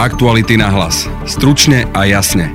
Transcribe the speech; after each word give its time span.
Aktuality 0.00 0.56
na 0.56 0.72
hlas. 0.72 1.04
Stručne 1.28 1.84
a 1.92 2.08
jasne. 2.08 2.48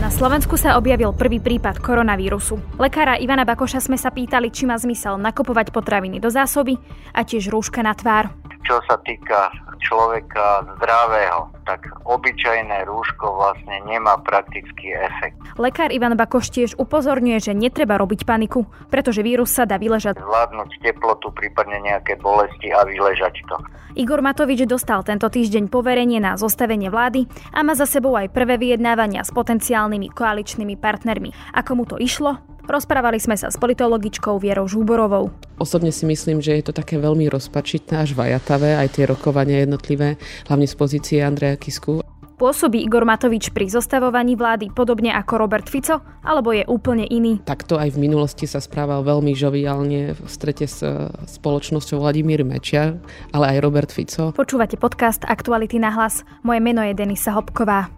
Na 0.00 0.08
Slovensku 0.08 0.56
sa 0.56 0.80
objavil 0.80 1.12
prvý 1.12 1.36
prípad 1.36 1.84
koronavírusu. 1.84 2.80
Lekára 2.80 3.20
Ivana 3.20 3.44
Bakoša 3.44 3.84
sme 3.84 4.00
sa 4.00 4.08
pýtali, 4.08 4.48
či 4.48 4.64
má 4.64 4.72
zmysel 4.80 5.20
nakupovať 5.20 5.68
potraviny 5.68 6.16
do 6.16 6.32
zásoby 6.32 6.80
a 7.12 7.28
tiež 7.28 7.52
rúška 7.52 7.84
na 7.84 7.92
tvár. 7.92 8.39
Čo 8.70 8.78
sa 8.86 9.02
týka 9.02 9.50
človeka 9.82 10.62
zdravého, 10.78 11.50
tak 11.66 11.90
obyčajné 12.06 12.86
rúško 12.86 13.34
vlastne 13.34 13.82
nemá 13.82 14.14
praktický 14.22 14.94
efekt. 14.94 15.34
Lekár 15.58 15.90
Ivan 15.90 16.14
Bakoš 16.14 16.54
tiež 16.54 16.70
upozorňuje, 16.78 17.50
že 17.50 17.52
netreba 17.58 17.98
robiť 17.98 18.22
paniku, 18.22 18.70
pretože 18.86 19.26
vírus 19.26 19.50
sa 19.50 19.66
dá 19.66 19.74
vyležať. 19.74 20.22
Zvládnuť 20.22 20.86
teplotu, 20.86 21.34
prípadne 21.34 21.82
nejaké 21.82 22.14
bolesti 22.22 22.70
a 22.70 22.86
vyležať 22.86 23.42
to. 23.50 23.58
Igor 23.98 24.22
Matovič 24.22 24.62
dostal 24.70 25.02
tento 25.02 25.26
týždeň 25.26 25.66
poverenie 25.66 26.22
na 26.22 26.38
zostavenie 26.38 26.94
vlády 26.94 27.26
a 27.50 27.66
má 27.66 27.74
za 27.74 27.90
sebou 27.90 28.14
aj 28.14 28.30
prvé 28.30 28.54
vyjednávania 28.54 29.26
s 29.26 29.34
potenciálnymi 29.34 30.14
koaličnými 30.14 30.78
partnermi. 30.78 31.34
Ako 31.58 31.74
mu 31.74 31.90
to 31.90 31.98
išlo? 31.98 32.38
Rozprávali 32.70 33.18
sme 33.18 33.34
sa 33.34 33.50
s 33.50 33.58
politologičkou 33.58 34.38
Vierou 34.38 34.70
Žúborovou. 34.70 35.34
Osobne 35.58 35.90
si 35.90 36.06
myslím, 36.06 36.38
že 36.38 36.54
je 36.54 36.70
to 36.70 36.72
také 36.72 37.02
veľmi 37.02 37.26
rozpačité 37.26 37.98
až 37.98 38.14
vajatavé, 38.14 38.78
aj 38.78 38.94
tie 38.94 39.10
rokovania 39.10 39.66
jednotlivé, 39.66 40.22
hlavne 40.46 40.70
z 40.70 40.74
pozície 40.78 41.18
Andreja 41.18 41.58
Kisku. 41.58 41.98
Pôsobí 42.38 42.78
Igor 42.80 43.02
Matovič 43.02 43.50
pri 43.50 43.66
zostavovaní 43.68 44.38
vlády 44.38 44.70
podobne 44.70 45.10
ako 45.10 45.42
Robert 45.42 45.66
Fico, 45.66 45.98
alebo 46.22 46.54
je 46.54 46.62
úplne 46.70 47.10
iný? 47.10 47.42
Takto 47.42 47.74
aj 47.74 47.90
v 47.98 48.06
minulosti 48.06 48.46
sa 48.46 48.62
správal 48.62 49.02
veľmi 49.02 49.34
žoviálne 49.34 50.14
v 50.14 50.20
strete 50.30 50.70
s 50.70 50.80
spoločnosťou 51.26 52.00
Vladimír 52.00 52.46
Mečiar, 52.46 53.02
ale 53.34 53.58
aj 53.58 53.66
Robert 53.66 53.90
Fico. 53.90 54.30
Počúvate 54.30 54.78
podcast 54.78 55.26
Aktuality 55.26 55.82
na 55.82 55.90
hlas. 55.90 56.22
Moje 56.46 56.62
meno 56.62 56.86
je 56.86 56.94
Denisa 56.94 57.34
Hopková. 57.34 57.90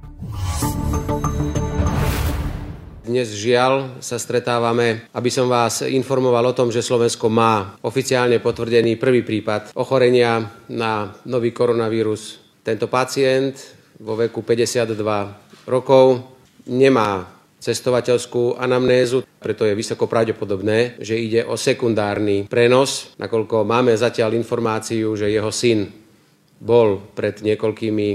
Dnes 3.03 3.35
žiaľ 3.35 3.99
sa 3.99 4.15
stretávame, 4.15 5.11
aby 5.11 5.27
som 5.27 5.51
vás 5.51 5.83
informoval 5.83 6.47
o 6.47 6.55
tom, 6.55 6.71
že 6.71 6.87
Slovensko 6.87 7.27
má 7.27 7.75
oficiálne 7.83 8.39
potvrdený 8.39 8.95
prvý 8.95 9.27
prípad 9.27 9.75
ochorenia 9.75 10.47
na 10.71 11.11
nový 11.27 11.51
koronavírus. 11.51 12.39
Tento 12.63 12.87
pacient 12.87 13.59
vo 13.99 14.15
veku 14.15 14.47
52 14.47 14.95
rokov 15.67 16.30
nemá 16.71 17.27
cestovateľskú 17.59 18.55
anamnézu, 18.55 19.27
preto 19.43 19.67
je 19.67 19.75
vysoko 19.75 20.07
pravdepodobné, 20.07 21.03
že 21.03 21.19
ide 21.19 21.43
o 21.43 21.59
sekundárny 21.59 22.47
prenos, 22.47 23.19
nakoľko 23.19 23.67
máme 23.67 23.99
zatiaľ 23.99 24.39
informáciu, 24.39 25.19
že 25.19 25.27
jeho 25.27 25.51
syn 25.51 25.91
bol 26.63 27.03
pred 27.19 27.43
niekoľkými 27.43 28.09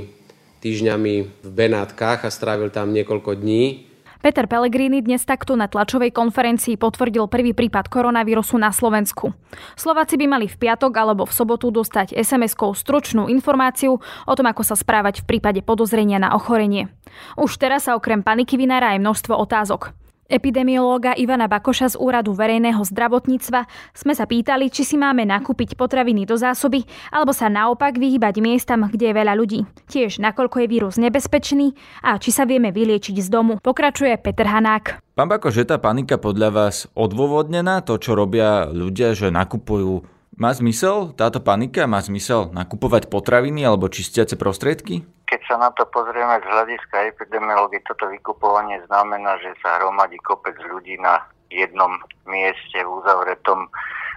týždňami 0.64 1.16
v 1.44 1.50
Benátkach 1.52 2.24
a 2.24 2.32
strávil 2.32 2.72
tam 2.72 2.96
niekoľko 2.96 3.36
dní 3.36 3.87
Peter 4.18 4.50
Pellegrini 4.50 5.06
dnes 5.06 5.22
takto 5.30 5.54
na 5.54 5.70
tlačovej 5.70 6.10
konferencii 6.10 6.74
potvrdil 6.82 7.30
prvý 7.30 7.54
prípad 7.54 7.86
koronavírusu 7.86 8.58
na 8.58 8.74
Slovensku. 8.74 9.38
Slováci 9.78 10.18
by 10.18 10.26
mali 10.26 10.50
v 10.50 10.58
piatok 10.58 10.90
alebo 10.98 11.30
v 11.30 11.36
sobotu 11.38 11.70
dostať 11.70 12.18
SMS-kou 12.18 12.74
stručnú 12.74 13.30
informáciu 13.30 14.02
o 14.02 14.34
tom, 14.34 14.50
ako 14.50 14.66
sa 14.66 14.74
správať 14.74 15.22
v 15.22 15.38
prípade 15.38 15.62
podozrenia 15.62 16.18
na 16.18 16.34
ochorenie. 16.34 16.90
Už 17.38 17.62
teraz 17.62 17.86
sa 17.86 17.94
okrem 17.94 18.26
paniky 18.26 18.58
vynára 18.58 18.98
aj 18.98 19.06
množstvo 19.06 19.38
otázok. 19.38 19.94
Epidemiológa 20.28 21.16
Ivana 21.16 21.48
Bakoša 21.48 21.96
z 21.96 22.00
Úradu 22.04 22.36
verejného 22.36 22.84
zdravotníctva 22.84 23.64
sme 23.96 24.12
sa 24.12 24.28
pýtali, 24.28 24.68
či 24.68 24.84
si 24.84 25.00
máme 25.00 25.24
nakúpiť 25.24 25.80
potraviny 25.80 26.28
do 26.28 26.36
zásoby, 26.36 26.84
alebo 27.16 27.32
sa 27.32 27.48
naopak 27.48 27.96
vyhýbať 27.96 28.44
miestam, 28.44 28.92
kde 28.92 29.12
je 29.12 29.16
veľa 29.16 29.34
ľudí. 29.40 29.64
Tiež 29.88 30.20
nakoľko 30.20 30.64
je 30.64 30.68
vírus 30.68 31.00
nebezpečný 31.00 31.80
a 32.04 32.20
či 32.20 32.36
sa 32.36 32.44
vieme 32.44 32.76
vyliečiť 32.76 33.16
z 33.24 33.28
domu. 33.32 33.64
Pokračuje 33.64 34.20
Peter 34.20 34.52
Hanák. 34.52 35.00
Pán 35.16 35.32
Bakoš, 35.32 35.64
je 35.64 35.66
tá 35.66 35.80
panika 35.80 36.20
podľa 36.20 36.52
vás 36.52 36.92
odôvodnená? 36.92 37.80
To, 37.88 37.96
čo 37.96 38.14
robia 38.14 38.68
ľudia, 38.68 39.16
že 39.16 39.32
nakupujú 39.32 40.17
má 40.38 40.54
zmysel 40.54 41.18
táto 41.18 41.42
panika? 41.42 41.90
Má 41.90 41.98
zmysel 42.00 42.54
nakupovať 42.54 43.10
potraviny 43.10 43.66
alebo 43.66 43.90
čistiace 43.90 44.38
prostriedky? 44.38 45.02
Keď 45.28 45.42
sa 45.50 45.58
na 45.58 45.74
to 45.74 45.84
pozrieme 45.90 46.40
z 46.40 46.46
hľadiska 46.46 47.10
epidemiológie, 47.10 47.84
toto 47.84 48.08
vykupovanie 48.08 48.80
znamená, 48.86 49.42
že 49.42 49.52
sa 49.60 49.82
hromadí 49.82 50.22
kopec 50.22 50.56
ľudí 50.62 50.96
na 51.02 51.26
jednom 51.50 52.00
mieste 52.30 52.80
v 52.80 52.90
uzavretom, 53.02 53.68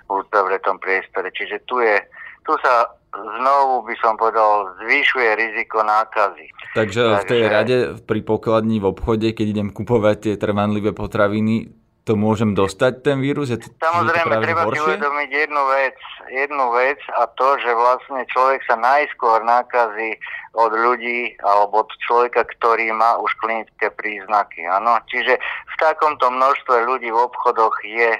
v 0.06 0.10
uzavretom 0.22 0.76
priestore. 0.78 1.32
Čiže 1.32 1.64
tu, 1.66 1.80
je, 1.82 1.98
tu 2.44 2.52
sa 2.62 3.00
znovu 3.10 3.88
by 3.88 3.94
som 3.98 4.14
povedal, 4.14 4.76
zvyšuje 4.84 5.30
riziko 5.34 5.82
nákazy. 5.82 6.46
Takže, 6.76 7.02
Takže 7.02 7.22
v 7.24 7.24
tej 7.26 7.42
rade 7.48 7.76
pri 8.06 8.20
pokladni 8.22 8.78
v 8.78 8.92
obchode, 8.92 9.32
keď 9.34 9.46
idem 9.56 9.68
kupovať 9.74 10.16
tie 10.20 10.34
trvanlivé 10.38 10.94
potraviny, 10.94 11.79
to 12.04 12.16
môžem 12.16 12.56
dostať, 12.56 13.04
ten 13.04 13.18
vírus? 13.20 13.52
Je 13.52 13.60
to, 13.60 13.68
Samozrejme, 13.76 14.40
to 14.40 14.44
treba 14.44 14.62
si 14.72 14.78
uvedomiť 14.80 15.30
jednu 15.30 15.62
vec, 15.68 15.98
jednu 16.32 16.66
vec 16.72 17.00
a 17.14 17.22
to, 17.36 17.48
že 17.60 17.70
vlastne 17.76 18.20
človek 18.32 18.60
sa 18.64 18.76
najskôr 18.80 19.44
nákazí 19.44 20.16
od 20.56 20.72
ľudí 20.74 21.36
alebo 21.44 21.86
od 21.86 21.90
človeka, 22.02 22.48
ktorý 22.58 22.90
má 22.96 23.20
už 23.20 23.30
klinické 23.38 23.92
príznaky. 23.92 24.66
Ano? 24.66 24.98
Čiže 25.06 25.38
v 25.38 25.74
takomto 25.78 26.32
množstve 26.32 26.88
ľudí 26.88 27.12
v 27.12 27.20
obchodoch 27.20 27.76
je, 27.84 28.12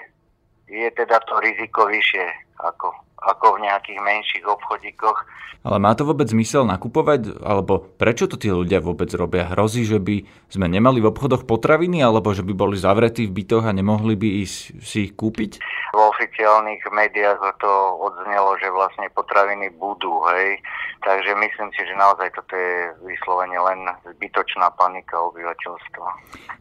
je 0.70 0.88
teda 0.94 1.18
to 1.26 1.40
riziko 1.42 1.88
vyššie 1.88 2.26
ako 2.60 2.92
ako 3.20 3.60
v 3.60 3.68
nejakých 3.68 4.00
menších 4.00 4.44
obchodíkoch. 4.48 5.18
Ale 5.60 5.76
má 5.76 5.92
to 5.92 6.08
vôbec 6.08 6.24
zmysel 6.24 6.64
nakupovať? 6.64 7.36
Alebo 7.44 7.84
prečo 7.84 8.24
to 8.24 8.40
tí 8.40 8.48
ľudia 8.48 8.80
vôbec 8.80 9.12
robia? 9.12 9.52
Hrozí, 9.52 9.84
že 9.84 10.00
by 10.00 10.24
sme 10.48 10.72
nemali 10.72 11.04
v 11.04 11.12
obchodoch 11.12 11.44
potraviny? 11.44 12.00
Alebo 12.00 12.32
že 12.32 12.40
by 12.40 12.56
boli 12.56 12.80
zavretí 12.80 13.28
v 13.28 13.44
bytoch 13.44 13.68
a 13.68 13.76
nemohli 13.76 14.16
by 14.16 14.28
ísť 14.40 14.80
si 14.80 14.98
ich 15.04 15.12
kúpiť? 15.12 15.60
V 15.92 16.00
oficiálnych 16.00 16.80
médiách 16.88 17.60
to 17.60 17.72
odznelo, 18.00 18.56
že 18.56 18.72
vlastne 18.72 19.12
potraviny 19.12 19.68
budú, 19.76 20.24
hej. 20.32 20.56
Takže 21.04 21.32
myslím 21.36 21.68
si, 21.76 21.80
že 21.84 21.92
naozaj 21.96 22.32
toto 22.36 22.56
je 22.56 22.92
vyslovene 23.04 23.56
len 23.56 23.84
zbytočná 24.16 24.72
panika 24.80 25.16
obyvateľstva. 25.28 26.08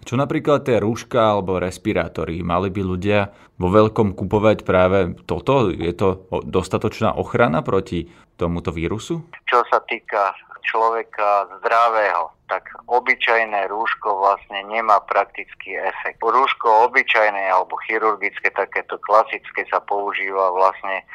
Čo 0.03 0.15
napríklad 0.19 0.67
tie 0.67 0.79
rúška 0.79 1.39
alebo 1.39 1.59
respirátory? 1.59 2.43
Mali 2.43 2.67
by 2.67 2.81
ľudia 2.83 3.31
vo 3.59 3.67
veľkom 3.67 4.15
kupovať 4.15 4.63
práve 4.63 5.19
toto? 5.27 5.71
Je 5.71 5.91
to 5.91 6.27
dostatočná 6.49 7.13
ochrana 7.15 7.61
proti 7.61 8.09
tomuto 8.35 8.73
vírusu? 8.73 9.23
Čo 9.45 9.61
sa 9.69 9.79
týka 9.85 10.33
človeka 10.65 11.49
zdravého, 11.61 12.29
tak 12.49 12.69
obyčajné 12.85 13.69
rúško 13.69 14.21
vlastne 14.21 14.65
nemá 14.69 15.01
praktický 15.05 15.77
efekt. 15.77 16.21
Rúško 16.21 16.89
obyčajné 16.89 17.49
alebo 17.49 17.77
chirurgické, 17.85 18.53
takéto 18.53 18.97
klasické 19.01 19.65
sa 19.69 19.81
používa 19.81 20.53
vlastne 20.53 21.05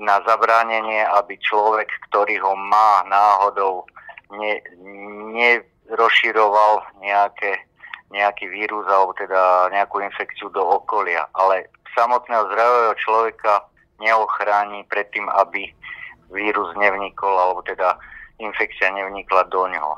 na 0.00 0.20
zabránenie, 0.24 1.04
aby 1.20 1.36
človek, 1.40 1.88
ktorý 2.10 2.40
ho 2.40 2.56
má 2.56 3.04
náhodou, 3.06 3.84
ne, 4.32 4.60
nerozširoval 5.36 7.00
nejaké, 7.04 7.60
nejaký 8.10 8.48
vírus 8.48 8.88
alebo 8.88 9.12
teda 9.16 9.68
nejakú 9.72 10.00
infekciu 10.00 10.48
do 10.52 10.64
okolia. 10.64 11.28
Ale 11.36 11.68
samotného 11.92 12.48
zdravého 12.48 12.94
človeka 12.96 13.71
neochráni 14.02 14.82
pred 14.90 15.06
tým, 15.14 15.30
aby 15.30 15.70
vírus 16.34 16.74
nevnikol, 16.74 17.30
alebo 17.30 17.62
teda 17.62 17.96
infekcia 18.42 18.90
nevnikla 18.90 19.46
do 19.48 19.70
ňoho. 19.70 19.94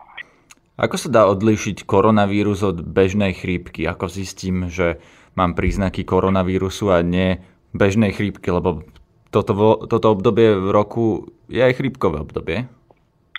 Ako 0.75 0.99
sa 0.99 1.09
dá 1.09 1.23
odlíšiť 1.31 1.87
koronavírus 1.87 2.67
od 2.67 2.83
bežnej 2.83 3.33
chrípky? 3.33 3.87
Ako 3.87 4.11
zistím, 4.11 4.67
že 4.67 4.99
mám 5.39 5.55
príznaky 5.55 6.03
koronavírusu 6.03 6.91
a 6.91 6.99
nie 7.07 7.39
bežnej 7.71 8.11
chrípky, 8.11 8.51
lebo 8.51 8.83
toto, 9.31 9.87
toto 9.87 10.07
obdobie 10.11 10.55
v 10.59 10.69
roku 10.75 11.31
je 11.47 11.63
aj 11.63 11.79
chrípkové 11.79 12.23
obdobie? 12.23 12.67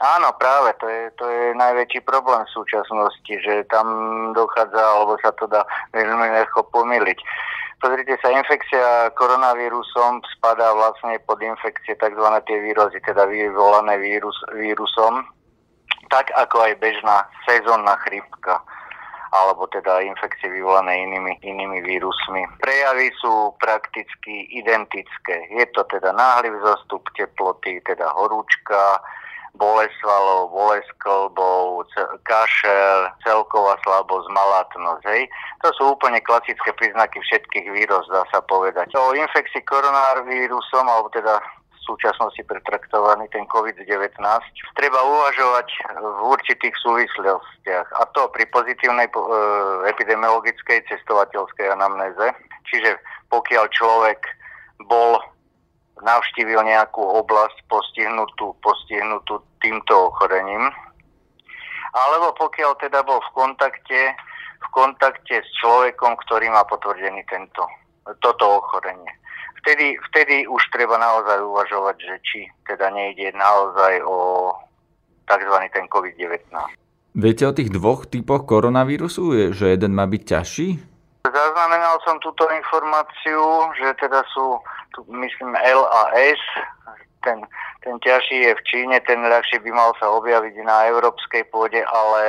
Áno, 0.04 0.28
práve, 0.36 0.76
to 0.76 0.88
je, 0.92 1.02
to 1.16 1.24
je 1.24 1.44
najväčší 1.56 2.04
problém 2.04 2.44
v 2.44 2.56
súčasnosti, 2.56 3.32
že 3.32 3.64
tam 3.72 3.88
dochádza, 4.36 4.76
alebo 4.76 5.16
sa 5.24 5.32
to 5.40 5.48
dá 5.48 5.64
veľmi 5.96 6.36
ľahko 6.36 6.68
pomýliť. 6.68 7.20
Pozrite 7.84 8.16
sa, 8.24 8.32
infekcia 8.32 9.12
koronavírusom 9.20 10.24
spadá 10.38 10.72
vlastne 10.74 11.20
pod 11.28 11.38
infekcie 11.44 11.94
tzv. 12.00 12.28
tie 12.48 12.58
víruzy, 12.64 12.98
teda 13.04 13.28
vyvolané 13.28 14.00
vírus, 14.00 14.36
vírusom, 14.56 15.28
tak 16.08 16.32
ako 16.40 16.66
aj 16.66 16.74
bežná 16.80 17.28
sezónna 17.44 18.00
chrypka 18.08 18.64
alebo 19.36 19.68
teda 19.68 20.00
infekcie 20.00 20.48
vyvolané 20.48 21.04
inými, 21.04 21.36
inými 21.44 21.84
vírusmi. 21.84 22.48
Prejavy 22.64 23.12
sú 23.20 23.52
prakticky 23.60 24.48
identické. 24.56 25.52
Je 25.52 25.68
to 25.76 25.84
teda 25.92 26.16
náhly 26.16 26.56
vzostup 26.56 27.04
teploty, 27.20 27.84
teda 27.84 28.16
horúčka, 28.16 29.04
bolesť 29.56 29.96
svalov, 30.04 30.52
bolesť 30.52 30.90
klbov, 31.00 31.88
kašel, 32.28 33.12
celková 33.24 33.80
slabosť, 33.84 34.28
malátnosť. 34.32 35.04
Hej. 35.08 35.28
To 35.64 35.70
sú 35.76 35.84
úplne 35.96 36.20
klasické 36.22 36.72
príznaky 36.76 37.20
všetkých 37.24 37.68
vírus, 37.72 38.06
dá 38.12 38.24
sa 38.30 38.44
povedať. 38.44 38.92
O 38.96 39.16
infekcii 39.16 39.64
koronavírusom, 39.64 40.86
alebo 40.86 41.10
teda 41.16 41.40
súčasnosti 41.86 42.42
pretraktovaný, 42.50 43.30
ten 43.30 43.46
COVID-19, 43.54 44.18
treba 44.74 45.00
uvažovať 45.06 45.68
v 46.02 46.22
určitých 46.34 46.74
súvislostiach. 46.82 47.88
A 48.02 48.02
to 48.18 48.26
pri 48.34 48.50
pozitívnej 48.50 49.06
e, 49.06 49.14
epidemiologickej 49.94 50.82
cestovateľskej 50.90 51.70
anamnéze. 51.70 52.34
Čiže 52.66 52.98
pokiaľ 53.30 53.70
človek 53.70 54.26
bol 54.90 55.22
navštívil 56.04 56.60
nejakú 56.66 57.00
oblasť 57.00 57.64
postihnutú, 57.72 58.56
postihnutú 58.60 59.40
týmto 59.64 60.12
ochorením, 60.12 60.68
alebo 61.96 62.36
pokiaľ 62.36 62.76
teda 62.84 63.08
bol 63.08 63.24
v 63.24 63.30
kontakte, 63.32 64.02
v 64.60 64.68
kontakte 64.76 65.40
s 65.40 65.50
človekom, 65.64 66.20
ktorý 66.28 66.52
má 66.52 66.68
potvrdený 66.68 67.24
tento, 67.32 67.64
toto 68.20 68.60
ochorenie. 68.60 69.08
Vtedy, 69.64 69.98
vtedy 70.12 70.36
už 70.46 70.62
treba 70.70 71.00
naozaj 71.00 71.42
uvažovať, 71.42 71.98
že 71.98 72.16
či 72.22 72.40
teda 72.70 72.92
nejde 72.94 73.34
naozaj 73.34 74.04
o 74.06 74.52
tzv. 75.26 75.56
ten 75.74 75.86
COVID-19. 75.90 76.54
Viete 77.16 77.44
o 77.48 77.56
tých 77.56 77.72
dvoch 77.72 78.06
typoch 78.06 78.44
koronavírusu, 78.44 79.56
že 79.56 79.72
jeden 79.72 79.96
má 79.96 80.06
byť 80.06 80.22
ťažší? 80.22 80.68
Zaznamenal 81.26 81.98
som 82.06 82.22
túto 82.22 82.46
informáciu, 82.54 83.74
že 83.82 83.98
teda 83.98 84.22
sú, 84.30 84.62
tu, 84.94 85.02
myslím, 85.10 85.58
L 85.58 85.82
a 85.90 86.14
S. 86.14 86.42
Ten, 87.26 87.42
ten 87.82 87.98
ťažší 87.98 88.46
je 88.46 88.54
v 88.54 88.62
Číne, 88.70 88.96
ten 89.02 89.26
ľahšie 89.26 89.58
by 89.66 89.72
mal 89.74 89.98
sa 89.98 90.14
objaviť 90.14 90.62
na 90.62 90.86
európskej 90.94 91.50
pôde, 91.50 91.82
ale 91.82 92.22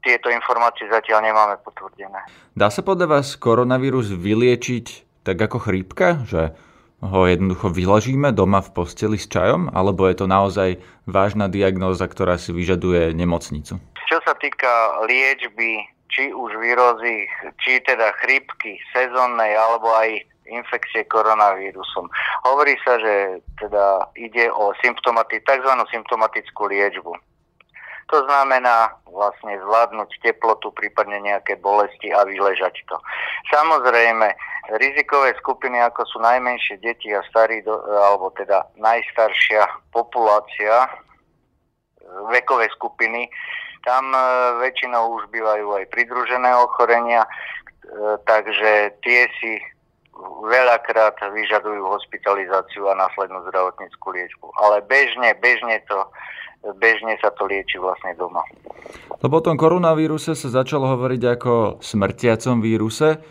tieto 0.00 0.32
informácie 0.32 0.88
zatiaľ 0.88 1.28
nemáme 1.28 1.60
potvrdené. 1.60 2.24
Dá 2.56 2.72
sa 2.72 2.80
podľa 2.80 3.20
vás 3.20 3.36
koronavírus 3.36 4.08
vyliečiť 4.08 5.04
tak 5.28 5.36
ako 5.36 5.60
chrípka, 5.60 6.24
že 6.24 6.56
ho 7.04 7.20
jednoducho 7.28 7.68
vyložíme 7.68 8.32
doma 8.32 8.64
v 8.64 8.72
posteli 8.72 9.20
s 9.20 9.28
čajom, 9.28 9.68
alebo 9.70 10.08
je 10.08 10.16
to 10.18 10.26
naozaj 10.26 10.80
vážna 11.04 11.46
diagnóza, 11.46 12.08
ktorá 12.08 12.40
si 12.40 12.50
vyžaduje 12.56 13.12
nemocnicu? 13.12 13.76
Čo 14.08 14.18
sa 14.24 14.32
týka 14.40 15.04
liečby 15.04 15.97
či 16.08 16.32
už 16.32 16.56
výrozy, 16.56 17.28
či 17.60 17.80
teda 17.84 18.12
chrípky 18.24 18.80
sezónnej, 18.92 19.52
alebo 19.56 19.92
aj 19.92 20.24
infekcie 20.48 21.04
koronavírusom. 21.04 22.08
Hovorí 22.48 22.74
sa, 22.80 22.96
že 22.96 23.44
teda 23.60 24.08
ide 24.16 24.48
o 24.48 24.72
symptomati- 24.80 25.44
tzv. 25.44 25.72
symptomatickú 25.92 26.72
liečbu. 26.72 27.12
To 28.08 28.24
znamená 28.24 28.96
vlastne 29.04 29.60
zvládnuť 29.60 30.08
teplotu, 30.24 30.72
prípadne 30.72 31.20
nejaké 31.20 31.60
bolesti 31.60 32.08
a 32.08 32.24
vyležať 32.24 32.80
to. 32.88 32.96
Samozrejme, 33.52 34.32
rizikové 34.80 35.36
skupiny, 35.36 35.76
ako 35.84 36.08
sú 36.08 36.16
najmenšie 36.24 36.80
deti 36.80 37.12
a 37.12 37.20
starí, 37.28 37.60
alebo 37.68 38.32
teda 38.32 38.64
najstaršia 38.80 39.68
populácia, 39.92 40.88
vekové 42.32 42.72
skupiny, 42.72 43.28
tam 43.88 44.12
e, 44.12 44.20
väčšinou 44.68 45.16
už 45.16 45.32
bývajú 45.32 45.80
aj 45.80 45.84
pridružené 45.88 46.52
ochorenia, 46.60 47.24
e, 47.24 47.30
takže 48.28 49.00
tie 49.00 49.24
si 49.40 49.56
veľakrát 50.44 51.16
vyžadujú 51.32 51.88
hospitalizáciu 51.88 52.84
a 52.92 53.00
následnú 53.00 53.40
zdravotníckú 53.48 54.12
liečbu. 54.12 54.52
Ale 54.60 54.84
bežne, 54.84 55.32
bežne 55.40 55.80
to 55.88 56.04
bežne 56.76 57.14
sa 57.22 57.30
to 57.38 57.46
lieči 57.46 57.78
vlastne 57.78 58.18
doma. 58.18 58.42
Lebo 59.22 59.38
o 59.38 59.44
tom 59.44 59.54
koronavíruse 59.54 60.34
sa 60.34 60.48
začalo 60.50 60.90
hovoriť 60.98 61.22
ako 61.38 61.52
smrtiacom 61.78 62.58
víruse. 62.58 63.22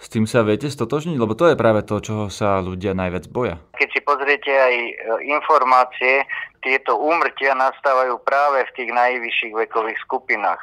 S 0.00 0.08
tým 0.08 0.24
sa 0.24 0.40
viete 0.40 0.72
stotožniť? 0.72 1.20
Lebo 1.20 1.36
to 1.36 1.52
je 1.52 1.60
práve 1.60 1.84
to, 1.84 2.00
čoho 2.00 2.32
sa 2.32 2.64
ľudia 2.64 2.96
najviac 2.96 3.28
boja. 3.28 3.60
Keď 3.76 3.88
si 3.92 4.00
pozriete 4.00 4.48
aj 4.48 4.74
e, 4.80 4.92
informácie, 5.28 6.24
tieto 6.60 6.96
úmrtia 6.96 7.56
nastávajú 7.56 8.20
práve 8.24 8.68
v 8.68 8.74
tých 8.76 8.90
najvyšších 8.92 9.54
vekových 9.56 10.00
skupinách. 10.04 10.60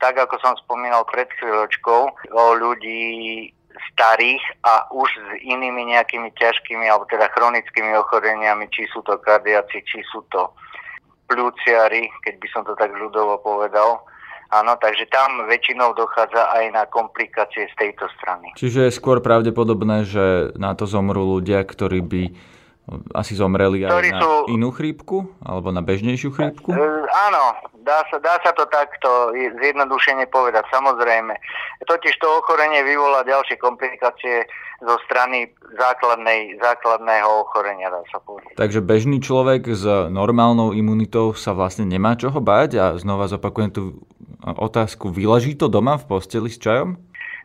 Tak 0.00 0.16
ako 0.16 0.40
som 0.40 0.54
spomínal 0.64 1.04
pred 1.04 1.28
chvíľočkou, 1.36 2.00
o 2.32 2.44
ľudí 2.56 3.52
starých 3.94 4.42
a 4.66 4.88
už 4.90 5.08
s 5.08 5.28
inými 5.46 5.92
nejakými 5.94 6.32
ťažkými 6.34 6.88
alebo 6.88 7.06
teda 7.06 7.30
chronickými 7.36 7.92
ochoreniami, 8.00 8.66
či 8.72 8.88
sú 8.90 9.04
to 9.04 9.18
kardiaci, 9.20 9.82
či 9.86 10.00
sú 10.08 10.24
to 10.32 10.50
pľúciari, 11.30 12.10
keď 12.26 12.34
by 12.42 12.48
som 12.50 12.62
to 12.66 12.74
tak 12.74 12.90
ľudovo 12.90 13.38
povedal. 13.38 14.02
Áno, 14.50 14.74
takže 14.82 15.06
tam 15.14 15.46
väčšinou 15.46 15.94
dochádza 15.94 16.50
aj 16.58 16.64
na 16.74 16.82
komplikácie 16.90 17.70
z 17.70 17.74
tejto 17.78 18.10
strany. 18.18 18.50
Čiže 18.58 18.90
je 18.90 18.98
skôr 18.98 19.22
pravdepodobné, 19.22 20.02
že 20.02 20.50
na 20.58 20.74
to 20.74 20.90
zomrú 20.90 21.38
ľudia, 21.38 21.62
ktorí 21.62 22.02
by 22.02 22.22
asi 23.14 23.38
zomreli 23.38 23.86
aj 23.86 24.10
na 24.10 24.20
sú... 24.20 24.50
inú 24.50 24.74
chrípku? 24.74 25.30
Alebo 25.42 25.70
na 25.70 25.82
bežnejšiu 25.82 26.34
chrípku? 26.34 26.74
E, 26.74 26.78
áno, 27.06 27.44
dá 27.86 28.02
sa, 28.10 28.16
dá 28.18 28.34
sa 28.42 28.50
to 28.50 28.66
takto 28.66 29.30
zjednodušene 29.34 30.26
povedať, 30.26 30.66
samozrejme. 30.74 31.34
Totiž 31.86 32.14
to 32.18 32.26
ochorenie 32.42 32.82
vyvolá 32.82 33.22
ďalšie 33.22 33.56
komplikácie 33.62 34.46
zo 34.80 34.96
strany 35.06 35.52
základnej, 35.76 36.58
základného 36.58 37.46
ochorenia, 37.46 37.92
dá 37.92 38.02
sa 38.10 38.18
povedať. 38.22 38.56
Takže 38.58 38.80
bežný 38.82 39.22
človek 39.22 39.70
s 39.70 39.84
normálnou 40.10 40.72
imunitou 40.74 41.36
sa 41.36 41.54
vlastne 41.54 41.86
nemá 41.86 42.16
čoho 42.16 42.40
báť 42.42 42.70
a 42.80 42.86
znova 42.98 43.30
zopakujem 43.30 43.70
tú 43.70 43.82
otázku, 44.40 45.12
vyleží 45.12 45.54
to 45.54 45.68
doma 45.68 46.00
v 46.00 46.08
posteli 46.08 46.48
s 46.48 46.56
čajom? 46.56 46.96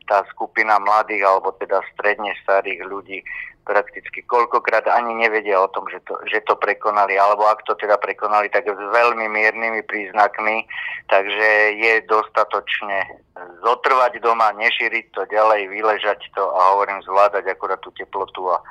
Tá 0.06 0.22
skupina 0.32 0.78
mladých 0.78 1.26
alebo 1.26 1.50
teda 1.58 1.82
stredne 1.98 2.32
starých 2.46 2.86
ľudí 2.86 3.20
prakticky 3.66 4.22
koľkokrát 4.30 4.86
ani 4.88 5.18
nevedia 5.18 5.58
o 5.58 5.68
tom, 5.74 5.90
že 5.90 6.00
to, 6.06 6.16
že 6.30 6.46
to 6.46 6.54
prekonali, 6.56 7.18
alebo 7.18 7.50
ak 7.50 7.66
to 7.66 7.74
teda 7.74 7.98
prekonali, 7.98 8.48
tak 8.54 8.70
s 8.70 8.78
veľmi 8.78 9.26
miernymi 9.26 9.82
príznakmi, 9.90 10.70
takže 11.10 11.74
je 11.82 11.94
dostatočne 12.06 13.26
zotrvať 13.66 14.22
doma, 14.22 14.54
nešíriť 14.54 15.06
to 15.12 15.26
ďalej, 15.28 15.68
vyležať 15.74 16.30
to 16.38 16.46
a 16.46 16.78
hovorím 16.78 17.02
zvládať 17.04 17.50
akurát 17.52 17.82
tú 17.82 17.90
teplotu 17.98 18.54
a 18.54 18.62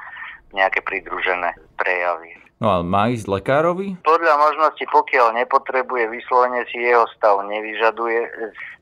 nejaké 0.54 0.80
pridružené 0.86 1.58
prejavy. 1.76 2.38
No 2.62 2.70
a 2.70 2.76
má 2.86 3.10
ísť 3.10 3.26
lekárovi? 3.26 3.98
Podľa 4.06 4.34
možnosti, 4.38 4.86
pokiaľ 4.88 5.34
nepotrebuje, 5.42 6.06
vyslovene 6.06 6.62
si 6.70 6.80
jeho 6.80 7.04
stav 7.18 7.42
nevyžaduje, 7.42 8.30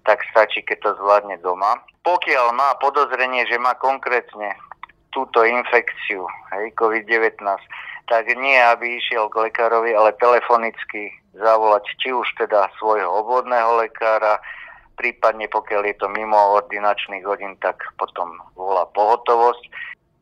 tak 0.05 0.20
stačí, 0.29 0.61
keď 0.61 0.79
to 0.87 0.91
zvládne 1.00 1.41
doma. 1.41 1.81
Pokiaľ 2.05 2.53
má 2.53 2.76
podozrenie, 2.79 3.49
že 3.49 3.56
má 3.56 3.73
konkrétne 3.81 4.55
túto 5.12 5.44
infekciu, 5.44 6.25
hej, 6.56 6.73
COVID-19, 6.75 7.38
tak 8.09 8.25
nie, 8.35 8.59
aby 8.59 8.99
išiel 8.99 9.29
k 9.31 9.49
lekárovi, 9.49 9.94
ale 9.94 10.17
telefonicky 10.19 11.12
zavolať 11.37 11.85
či 12.00 12.12
už 12.12 12.26
teda 12.37 12.69
svojho 12.76 13.08
obvodného 13.25 13.81
lekára, 13.81 14.41
prípadne 14.96 15.48
pokiaľ 15.48 15.82
je 15.89 15.96
to 15.96 16.08
mimo 16.13 16.36
ordinačných 16.60 17.25
hodín, 17.25 17.56
tak 17.65 17.81
potom 17.96 18.36
volá 18.56 18.84
pohotovosť, 18.93 19.65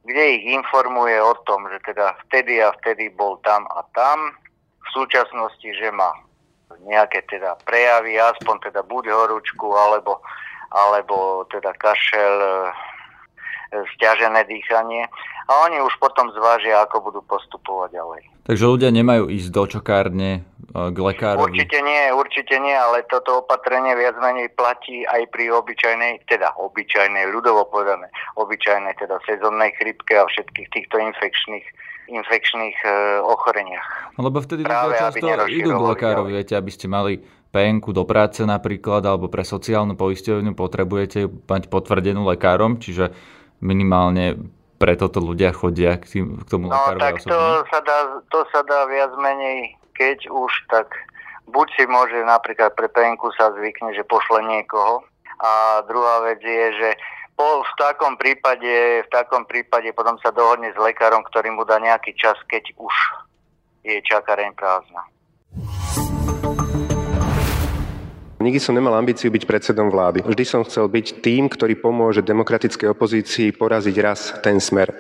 kde 0.07 0.23
ich 0.39 0.45
informuje 0.55 1.19
o 1.19 1.35
tom, 1.47 1.67
že 1.71 1.83
teda 1.87 2.15
vtedy 2.27 2.63
a 2.63 2.75
vtedy 2.83 3.11
bol 3.15 3.39
tam 3.43 3.67
a 3.75 3.83
tam, 3.95 4.35
v 4.81 4.89
súčasnosti, 4.95 5.67
že 5.67 5.91
má 5.91 6.11
nejaké 6.87 7.27
teda 7.27 7.59
prejavy, 7.67 8.17
aspoň 8.17 8.71
teda 8.71 8.81
buď 8.87 9.11
horúčku, 9.11 9.75
alebo, 9.75 10.23
alebo 10.71 11.45
teda 11.51 11.75
kašel, 11.77 12.71
stiažené 13.71 14.43
dýchanie 14.47 15.07
a 15.47 15.53
oni 15.67 15.83
už 15.83 15.95
potom 16.03 16.31
zvážia, 16.35 16.83
ako 16.83 17.11
budú 17.11 17.21
postupovať 17.27 17.95
ďalej. 17.95 18.23
Takže 18.47 18.65
ľudia 18.67 18.91
nemajú 18.91 19.31
ísť 19.31 19.51
do 19.55 19.65
čokárne 19.67 20.31
e, 20.31 20.41
k 20.75 20.97
lekárovi? 20.99 21.55
Určite 21.55 21.79
nie, 21.87 22.11
určite 22.11 22.55
nie, 22.59 22.75
ale 22.75 23.07
toto 23.07 23.47
opatrenie 23.47 23.95
viac 23.95 24.19
menej 24.19 24.51
platí 24.59 25.07
aj 25.07 25.31
pri 25.31 25.55
obyčajnej, 25.55 26.27
teda 26.27 26.59
obyčajnej, 26.59 27.31
ľudovo 27.31 27.71
povedané, 27.71 28.11
obyčajnej, 28.35 28.99
teda 28.99 29.23
sezónnej 29.23 29.71
chrypke 29.79 30.19
a 30.19 30.27
všetkých 30.27 30.69
týchto 30.75 30.97
infekčných 30.99 31.67
infekčných 32.11 32.79
e, 32.83 32.91
ochoreniach. 33.23 34.19
No, 34.19 34.27
lebo 34.27 34.43
vtedy 34.43 34.67
Práve, 34.67 34.99
často 34.99 35.23
idú 35.47 35.71
k 35.71 35.83
lekárovi, 35.95 36.43
viete, 36.43 36.59
aby 36.59 36.71
ste 36.75 36.91
mali 36.91 37.23
PNK 37.55 37.87
do 37.95 38.03
práce 38.03 38.43
napríklad, 38.43 39.07
alebo 39.07 39.31
pre 39.31 39.47
sociálnu 39.47 39.95
poisťovňu 39.95 40.59
potrebujete 40.59 41.31
mať 41.47 41.71
potvrdenú 41.71 42.27
lekárom, 42.27 42.83
čiže 42.83 43.15
minimálne 43.61 44.37
preto 44.81 45.13
to 45.13 45.21
ľudia 45.21 45.53
chodia 45.53 46.01
k, 46.01 46.05
tým, 46.09 46.27
k 46.41 46.45
tomu 46.49 46.73
no, 46.73 46.75
lekárovi 46.75 47.01
tak 47.01 47.15
to 47.29 47.41
sa, 47.69 47.81
dá, 47.85 47.99
to 48.33 48.41
sa 48.49 48.61
dá 48.65 48.89
viac 48.89 49.13
menej, 49.21 49.77
keď 49.93 50.33
už, 50.33 50.53
tak 50.73 50.89
buď 51.53 51.69
si 51.77 51.85
môže 51.85 52.17
napríklad 52.25 52.73
pre 52.73 52.89
penku 52.89 53.29
sa 53.37 53.53
zvykne, 53.53 53.93
že 53.93 54.09
pošle 54.09 54.41
niekoho 54.49 55.05
a 55.41 55.85
druhá 55.85 56.25
vec 56.25 56.41
je, 56.41 56.67
že 56.81 56.91
po, 57.37 57.65
v 57.65 57.73
takom 57.77 58.17
prípade, 58.17 59.05
v 59.05 59.09
takom 59.13 59.45
prípade 59.45 59.93
potom 59.93 60.17
sa 60.21 60.33
dohodne 60.33 60.73
s 60.73 60.79
lekárom, 60.81 61.25
ktorý 61.29 61.53
mu 61.53 61.65
dá 61.69 61.77
nejaký 61.81 62.17
čas, 62.17 62.37
keď 62.49 62.73
už 62.81 62.95
je 63.85 63.97
čakareň 64.05 64.53
prázdna. 64.57 65.05
Nikdy 68.41 68.57
som 68.57 68.73
nemal 68.73 68.97
ambíciu 68.97 69.29
byť 69.29 69.45
predsedom 69.45 69.93
vlády. 69.93 70.25
Vždy 70.25 70.45
som 70.49 70.65
chcel 70.65 70.89
byť 70.89 71.21
tým, 71.21 71.53
ktorý 71.53 71.77
pomôže 71.77 72.25
demokratickej 72.25 72.89
opozícii 72.89 73.53
poraziť 73.53 73.97
raz 74.01 74.33
ten 74.41 74.57
smer. 74.57 74.97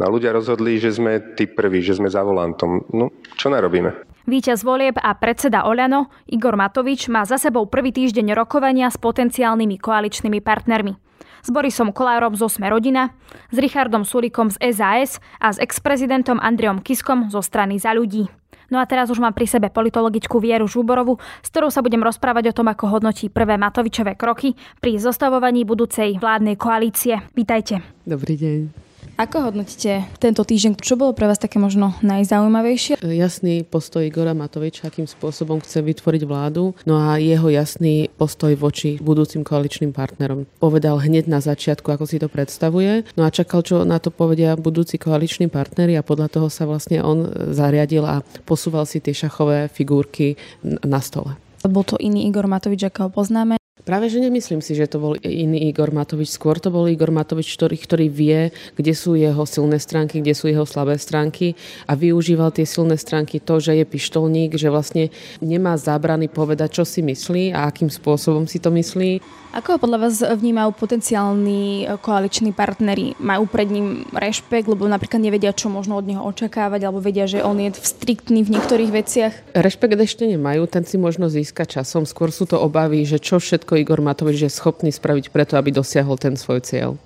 No 0.00 0.08
ľudia 0.08 0.32
rozhodli, 0.32 0.80
že 0.80 0.96
sme 0.96 1.36
tí 1.36 1.44
prví, 1.44 1.84
že 1.84 2.00
sme 2.00 2.08
za 2.08 2.24
volantom. 2.24 2.88
No, 2.96 3.12
čo 3.36 3.52
narobíme? 3.52 3.92
Víťaz 4.24 4.64
volieb 4.64 4.96
a 4.96 5.12
predseda 5.20 5.68
Oľano 5.68 6.08
Igor 6.32 6.56
Matovič 6.56 7.12
má 7.12 7.28
za 7.28 7.36
sebou 7.36 7.68
prvý 7.68 7.92
týždeň 7.92 8.32
rokovania 8.32 8.88
s 8.88 8.96
potenciálnymi 8.96 9.76
koaličnými 9.76 10.40
partnermi. 10.40 10.96
S 11.44 11.52
Borisom 11.52 11.92
Kolárom 11.92 12.40
zo 12.40 12.48
Sme 12.48 12.72
rodina, 12.72 13.12
s 13.52 13.56
Richardom 13.60 14.08
Sulikom 14.08 14.48
z 14.48 14.56
SAS 14.72 15.20
a 15.36 15.52
s 15.52 15.60
ex-prezidentom 15.60 16.40
Andreom 16.40 16.80
Kiskom 16.80 17.28
zo 17.28 17.44
strany 17.44 17.76
za 17.76 17.92
ľudí. 17.92 18.37
No 18.68 18.80
a 18.80 18.84
teraz 18.84 19.08
už 19.08 19.20
mám 19.20 19.32
pri 19.32 19.48
sebe 19.48 19.72
politologičku 19.72 20.36
Vieru 20.40 20.68
Žúborovu, 20.68 21.16
s 21.40 21.48
ktorou 21.48 21.72
sa 21.72 21.80
budem 21.80 22.04
rozprávať 22.04 22.52
o 22.52 22.56
tom, 22.56 22.68
ako 22.68 23.00
hodnotí 23.00 23.32
prvé 23.32 23.56
Matovičové 23.56 24.16
kroky 24.16 24.52
pri 24.80 25.00
zostavovaní 25.00 25.64
budúcej 25.64 26.20
vládnej 26.20 26.60
koalície. 26.60 27.16
Vítajte. 27.32 27.80
Dobrý 28.04 28.36
deň. 28.36 28.87
Ako 29.18 29.50
hodnotíte 29.50 30.06
tento 30.22 30.46
týždeň? 30.46 30.78
Čo 30.78 30.94
bolo 30.94 31.10
pre 31.10 31.26
vás 31.26 31.42
také 31.42 31.58
možno 31.58 31.90
najzaujímavejšie? 32.06 33.02
Jasný 33.02 33.66
postoj 33.66 34.06
Igora 34.06 34.30
Matoviča, 34.30 34.86
akým 34.86 35.10
spôsobom 35.10 35.58
chce 35.58 35.82
vytvoriť 35.82 36.22
vládu, 36.22 36.70
no 36.86 37.02
a 37.02 37.18
jeho 37.18 37.50
jasný 37.50 38.14
postoj 38.14 38.54
voči 38.54 38.94
budúcim 39.02 39.42
koaličným 39.42 39.90
partnerom. 39.90 40.46
Povedal 40.62 41.02
hneď 41.02 41.26
na 41.26 41.42
začiatku, 41.42 41.90
ako 41.90 42.06
si 42.06 42.22
to 42.22 42.30
predstavuje, 42.30 43.10
no 43.18 43.26
a 43.26 43.34
čakal, 43.34 43.66
čo 43.66 43.82
na 43.82 43.98
to 43.98 44.14
povedia 44.14 44.54
budúci 44.54 45.02
koaliční 45.02 45.50
partnery 45.50 45.98
a 45.98 46.06
podľa 46.06 46.38
toho 46.38 46.46
sa 46.46 46.70
vlastne 46.70 47.02
on 47.02 47.26
zariadil 47.50 48.06
a 48.06 48.22
posúval 48.46 48.86
si 48.86 49.02
tie 49.02 49.18
šachové 49.18 49.66
figurky 49.66 50.38
na 50.62 51.02
stole. 51.02 51.34
Bol 51.66 51.82
to 51.82 51.98
iný 51.98 52.30
Igor 52.30 52.46
Matovič, 52.46 52.86
ako 52.86 53.10
ho 53.10 53.10
poznáme. 53.10 53.57
Práve, 53.88 54.12
že 54.12 54.20
nemyslím 54.20 54.60
si, 54.60 54.76
že 54.76 54.84
to 54.84 55.00
bol 55.00 55.16
iný 55.24 55.72
Igor 55.72 55.88
Matovič. 55.88 56.36
Skôr 56.36 56.60
to 56.60 56.68
bol 56.68 56.84
Igor 56.84 57.08
Matovič, 57.08 57.56
ktorý, 57.56 57.80
ktorý 57.80 58.12
vie, 58.12 58.52
kde 58.76 58.92
sú 58.92 59.16
jeho 59.16 59.48
silné 59.48 59.80
stránky, 59.80 60.20
kde 60.20 60.36
sú 60.36 60.52
jeho 60.52 60.68
slabé 60.68 61.00
stránky 61.00 61.56
a 61.88 61.96
využíval 61.96 62.52
tie 62.52 62.68
silné 62.68 63.00
stránky 63.00 63.40
to, 63.40 63.56
že 63.56 63.80
je 63.80 63.88
pištolník, 63.88 64.60
že 64.60 64.68
vlastne 64.68 65.08
nemá 65.40 65.72
zábrany 65.80 66.28
povedať, 66.28 66.76
čo 66.76 66.84
si 66.84 67.00
myslí 67.00 67.56
a 67.56 67.64
akým 67.64 67.88
spôsobom 67.88 68.44
si 68.44 68.60
to 68.60 68.68
myslí. 68.68 69.24
Ako 69.56 69.80
podľa 69.80 69.98
vás 70.04 70.20
vnímajú 70.20 70.76
potenciálni 70.76 71.88
koaliční 72.04 72.52
partnery? 72.52 73.16
Majú 73.16 73.48
pred 73.48 73.72
ním 73.72 74.04
rešpekt, 74.12 74.68
lebo 74.68 74.84
napríklad 74.84 75.24
nevedia, 75.24 75.56
čo 75.56 75.72
možno 75.72 75.96
od 75.96 76.04
neho 76.04 76.20
očakávať, 76.20 76.84
alebo 76.84 77.00
vedia, 77.00 77.24
že 77.24 77.40
on 77.40 77.56
je 77.56 77.72
striktný 77.72 78.44
v 78.44 78.52
niektorých 78.52 78.92
veciach? 78.92 79.32
Rešpekt 79.56 79.96
ešte 79.96 80.28
nemajú, 80.28 80.68
ten 80.68 80.84
si 80.84 81.00
možno 81.00 81.32
získa 81.32 81.64
časom. 81.64 82.04
Skôr 82.04 82.28
sú 82.28 82.44
to 82.44 82.60
obavy, 82.60 83.08
že 83.08 83.16
čo 83.16 83.40
všetko 83.40 83.77
Igor 83.78 84.02
Matovič 84.02 84.44
je 84.44 84.50
schopný 84.50 84.90
spraviť 84.90 85.30
preto, 85.30 85.54
aby 85.54 85.70
dosiahol 85.70 86.18
ten 86.18 86.34
svoj 86.34 86.60
cieľ. 86.66 86.98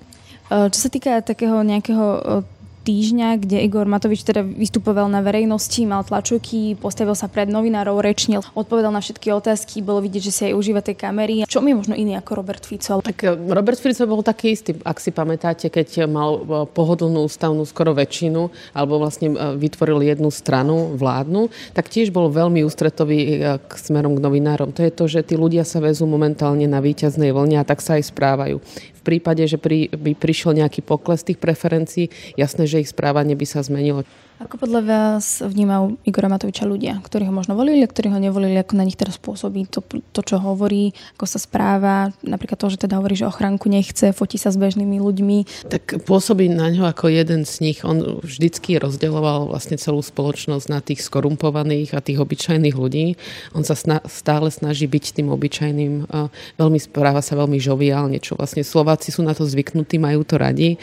Čo 0.49 0.79
sa 0.79 0.89
týka 0.93 1.25
takého 1.25 1.61
nejakého 1.65 2.45
týždňa, 2.83 3.39
kde 3.39 3.63
Igor 3.63 3.87
Matovič 3.87 4.27
teda 4.27 4.43
vystupoval 4.43 5.07
na 5.07 5.23
verejnosti, 5.23 5.79
mal 5.87 6.03
tlačovky, 6.03 6.75
postavil 6.75 7.15
sa 7.15 7.31
pred 7.31 7.47
novinárov, 7.47 8.03
rečnil, 8.03 8.43
odpovedal 8.59 8.91
na 8.91 8.99
všetky 8.99 9.31
otázky, 9.31 9.81
bolo 9.81 10.03
vidieť, 10.03 10.23
že 10.23 10.33
si 10.35 10.43
aj 10.51 10.55
užíva 10.59 10.83
tej 10.83 10.99
kamery. 10.99 11.47
Čo 11.47 11.63
je 11.63 11.79
možno 11.79 11.95
iný 11.95 12.19
ako 12.19 12.43
Robert 12.43 12.67
Fico? 12.67 12.99
Tak 13.01 13.19
eh, 13.23 13.39
Robert 13.39 13.79
Fico 13.79 14.05
bol 14.05 14.27
taký 14.27 14.53
istý, 14.53 14.75
ak 14.83 14.99
si 14.99 15.15
pamätáte, 15.15 15.71
keď 15.71 16.11
mal 16.11 16.31
eh, 16.43 16.43
pohodlnú 16.67 17.25
ústavnú 17.31 17.63
skoro 17.63 17.95
väčšinu, 17.95 18.51
alebo 18.75 18.99
vlastne 18.99 19.33
eh, 19.33 19.55
vytvoril 19.55 20.03
jednu 20.03 20.29
stranu 20.35 20.99
vládnu, 20.99 21.49
tak 21.73 21.87
tiež 21.87 22.11
bol 22.11 22.29
veľmi 22.29 22.67
ústretový 22.67 23.21
k 23.63 23.73
smerom 23.79 24.19
k 24.19 24.25
novinárom. 24.25 24.75
To 24.75 24.83
je 24.83 24.93
to, 24.93 25.05
že 25.07 25.23
tí 25.23 25.39
ľudia 25.39 25.63
sa 25.63 25.79
vezú 25.79 26.05
momentálne 26.11 26.67
na 26.67 26.83
víťaznej 26.83 27.31
vlne 27.31 27.63
a 27.63 27.65
tak 27.65 27.79
sa 27.79 27.97
aj 27.97 28.11
správajú. 28.11 28.59
Prípade, 29.03 29.43
že 29.51 29.59
pri, 29.59 29.91
by 29.91 30.15
prišiel 30.15 30.55
nejaký 30.55 30.81
pokles 30.87 31.27
tých 31.27 31.43
preferencií, 31.43 32.09
jasné, 32.39 32.71
že 32.71 32.81
ich 32.81 32.95
správanie 32.95 33.35
by 33.35 33.47
sa 33.47 33.61
zmenilo. 33.61 34.07
Ako 34.43 34.59
podľa 34.59 34.83
vás 34.83 35.39
vnímajú 35.39 36.03
Igora 36.03 36.27
Matoviča 36.27 36.67
ľudia, 36.67 36.99
ktorí 36.99 37.31
ho 37.31 37.35
možno 37.35 37.55
volili 37.55 37.79
a 37.79 37.87
ktorí 37.87 38.11
ho 38.11 38.19
nevolili, 38.19 38.59
ako 38.59 38.75
na 38.75 38.83
nich 38.83 38.99
teraz 38.99 39.15
pôsobí 39.15 39.71
to, 39.71 39.87
to, 39.87 40.21
čo 40.27 40.43
hovorí, 40.43 40.91
ako 41.15 41.27
sa 41.31 41.39
správa, 41.39 42.11
napríklad 42.27 42.59
to, 42.59 42.67
že 42.75 42.83
teda 42.83 42.99
hovorí, 42.99 43.15
že 43.15 43.31
ochránku 43.31 43.71
nechce, 43.71 44.11
fotí 44.11 44.43
sa 44.43 44.51
s 44.51 44.59
bežnými 44.59 44.99
ľuďmi. 44.99 45.71
Tak 45.71 46.03
pôsobí 46.03 46.51
na 46.51 46.75
ňo 46.75 46.91
ako 46.91 47.07
jeden 47.07 47.47
z 47.47 47.55
nich. 47.63 47.87
On 47.87 48.19
vždycky 48.19 48.83
rozdeľoval 48.83 49.47
vlastne 49.47 49.79
celú 49.79 50.03
spoločnosť 50.03 50.67
na 50.67 50.83
tých 50.83 51.07
skorumpovaných 51.07 51.95
a 51.95 52.03
tých 52.03 52.19
obyčajných 52.19 52.75
ľudí. 52.75 53.15
On 53.55 53.63
sa 53.63 53.79
stále 54.11 54.51
snaží 54.51 54.91
byť 54.91 55.23
tým 55.23 55.31
obyčajným. 55.31 56.11
Veľmi 56.59 56.81
správa 56.83 57.23
sa 57.23 57.39
veľmi 57.39 57.63
žoviálne, 57.63 58.19
čo 58.19 58.35
vlastne 58.35 58.67
Slováci 58.67 59.15
sú 59.15 59.23
na 59.23 59.39
to 59.39 59.47
zvyknutí, 59.47 60.03
majú 60.03 60.27
to 60.27 60.35
radi. 60.35 60.83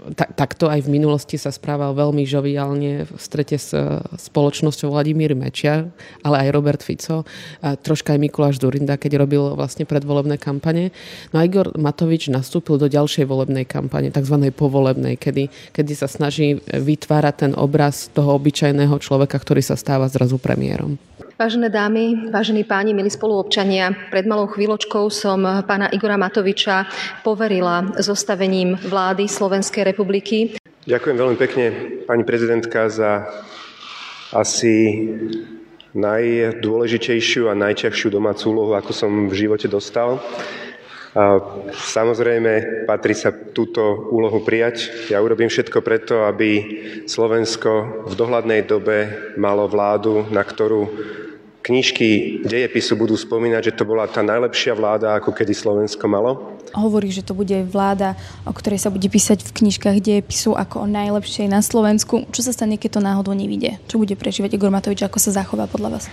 Tak, 0.00 0.32
takto 0.32 0.64
aj 0.72 0.88
v 0.88 0.96
minulosti 0.96 1.36
sa 1.36 1.52
správal 1.52 1.92
veľmi 1.92 2.24
žoviálne 2.24 3.04
v 3.04 3.10
strete 3.20 3.60
s 3.60 3.76
spoločnosťou 4.16 4.96
Vladimír 4.96 5.36
Mečiar, 5.36 5.92
ale 6.24 6.48
aj 6.48 6.56
Robert 6.56 6.80
Fico, 6.80 7.28
a 7.60 7.76
troška 7.76 8.16
aj 8.16 8.20
Mikuláš 8.24 8.56
Durinda, 8.56 8.96
keď 8.96 9.20
robil 9.20 9.52
vlastne 9.52 9.84
predvolebné 9.84 10.40
kampane. 10.40 10.88
No 11.36 11.40
a 11.40 11.44
Igor 11.44 11.76
Matovič 11.76 12.32
nastúpil 12.32 12.80
do 12.80 12.88
ďalšej 12.88 13.28
volebnej 13.28 13.68
kampane, 13.68 14.08
tzv. 14.08 14.40
povolebnej, 14.56 15.20
kedy, 15.20 15.52
kedy 15.76 15.92
sa 15.92 16.08
snaží 16.08 16.64
vytvárať 16.64 17.34
ten 17.36 17.52
obraz 17.52 18.08
toho 18.08 18.40
obyčajného 18.40 18.96
človeka, 19.04 19.36
ktorý 19.36 19.60
sa 19.60 19.76
stáva 19.76 20.08
zrazu 20.08 20.40
premiérom. 20.40 20.96
Vážené 21.40 21.72
dámy, 21.72 22.28
vážení 22.28 22.68
páni, 22.68 22.92
milí 22.92 23.08
spoluobčania, 23.08 24.12
pred 24.12 24.28
malou 24.28 24.44
chvíľočkou 24.44 25.08
som 25.08 25.40
pána 25.64 25.88
Igora 25.88 26.20
Matoviča 26.20 26.84
poverila 27.24 27.96
zostavením 27.96 28.76
vlády 28.76 29.24
Slovenskej 29.24 29.88
republiky. 29.88 30.60
Ďakujem 30.84 31.16
veľmi 31.16 31.40
pekne, 31.40 31.64
pani 32.04 32.28
prezidentka, 32.28 32.92
za 32.92 33.24
asi 34.36 35.00
najdôležitejšiu 35.96 37.48
a 37.48 37.56
najťažšiu 37.56 38.12
domácu 38.12 38.44
úlohu, 38.52 38.76
ako 38.76 38.92
som 38.92 39.32
v 39.32 39.32
živote 39.32 39.64
dostal. 39.64 40.20
Samozrejme, 41.72 42.84
patrí 42.84 43.16
sa 43.16 43.32
túto 43.32 44.12
úlohu 44.12 44.44
prijať. 44.44 45.08
Ja 45.08 45.24
urobím 45.24 45.48
všetko 45.48 45.80
preto, 45.80 46.28
aby 46.28 46.50
Slovensko 47.08 48.04
v 48.06 48.12
dohľadnej 48.12 48.68
dobe 48.68 49.08
malo 49.40 49.64
vládu, 49.72 50.28
na 50.28 50.44
ktorú 50.44 51.16
knižky 51.60 52.40
dejepisu 52.44 52.96
budú 52.96 53.14
spomínať, 53.16 53.72
že 53.72 53.76
to 53.76 53.84
bola 53.84 54.08
tá 54.08 54.24
najlepšia 54.24 54.72
vláda, 54.72 55.16
ako 55.16 55.32
kedy 55.32 55.52
Slovensko 55.52 56.04
malo. 56.08 56.56
Hovorí, 56.70 57.10
že 57.10 57.26
to 57.26 57.34
bude 57.34 57.54
vláda, 57.66 58.14
o 58.46 58.52
ktorej 58.54 58.78
sa 58.78 58.94
bude 58.94 59.06
písať 59.10 59.42
v 59.42 59.54
knižkách 59.54 59.98
dejepisu 59.98 60.54
ako 60.54 60.84
o 60.84 60.90
najlepšej 60.90 61.50
na 61.50 61.60
Slovensku. 61.60 62.30
Čo 62.30 62.46
sa 62.46 62.54
stane, 62.54 62.78
keď 62.78 62.98
to 62.98 63.06
náhodou 63.06 63.34
nevidie? 63.34 63.82
Čo 63.90 63.98
bude 63.98 64.14
prežívať 64.14 64.54
Igor 64.54 64.70
Matovič, 64.70 65.02
ako 65.02 65.18
sa 65.18 65.34
zachová 65.34 65.66
podľa 65.66 65.98
vás? 65.98 66.04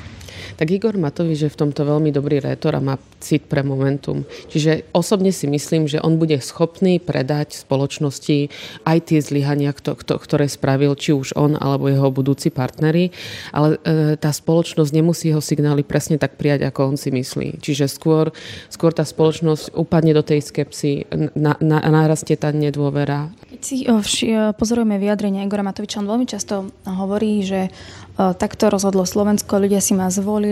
Tak 0.58 0.74
Igor 0.74 0.98
Matovič 0.98 1.46
je 1.46 1.54
v 1.54 1.60
tomto 1.62 1.86
veľmi 1.86 2.10
dobrý 2.10 2.42
rétor 2.42 2.74
a 2.74 2.82
má 2.82 2.98
cit 3.22 3.46
pre 3.46 3.62
momentum. 3.62 4.26
Čiže 4.50 4.90
osobne 4.90 5.30
si 5.30 5.46
myslím, 5.46 5.86
že 5.86 6.02
on 6.02 6.18
bude 6.18 6.38
schopný 6.42 6.98
predať 6.98 7.62
spoločnosti 7.62 8.50
aj 8.82 8.98
tie 9.06 9.20
zlyhania, 9.22 9.70
ktoré 9.74 10.50
spravil 10.50 10.98
či 10.98 11.14
už 11.14 11.38
on 11.38 11.54
alebo 11.54 11.90
jeho 11.94 12.10
budúci 12.10 12.50
partnery, 12.50 13.14
ale 13.54 13.78
e, 13.86 14.18
tá 14.18 14.34
spoločnosť 14.34 14.92
nemusí 14.94 15.30
ho 15.30 15.42
signály 15.42 15.86
presne 15.86 16.18
tak 16.18 16.42
prijať, 16.42 16.66
ako 16.66 16.94
on 16.94 16.98
si 16.98 17.14
myslí. 17.14 17.62
Čiže 17.62 17.86
skôr, 17.86 18.34
skôr 18.74 18.94
tá 18.98 19.06
spoločnosť 19.06 19.78
upadne 19.78 20.18
do 20.18 20.26
tej 20.26 20.42
skepsy, 20.42 21.06
na, 21.38 21.54
na, 21.62 21.86
narastie 21.86 22.34
tá 22.34 22.50
nedôvera. 22.50 23.30
Keď 23.46 23.62
si 23.62 23.86
pozorujeme 24.58 24.98
vyjadrenia 24.98 25.46
Igora 25.46 25.62
Matoviča, 25.62 26.02
on 26.02 26.10
veľmi 26.10 26.26
často 26.26 26.74
hovorí, 26.86 27.46
že 27.46 27.70
takto 28.18 28.74
rozhodlo 28.74 29.06
Slovensko, 29.06 29.62
ľudia 29.62 29.82
si 29.82 29.94
ma 29.94 30.10
zvolili. 30.10 30.47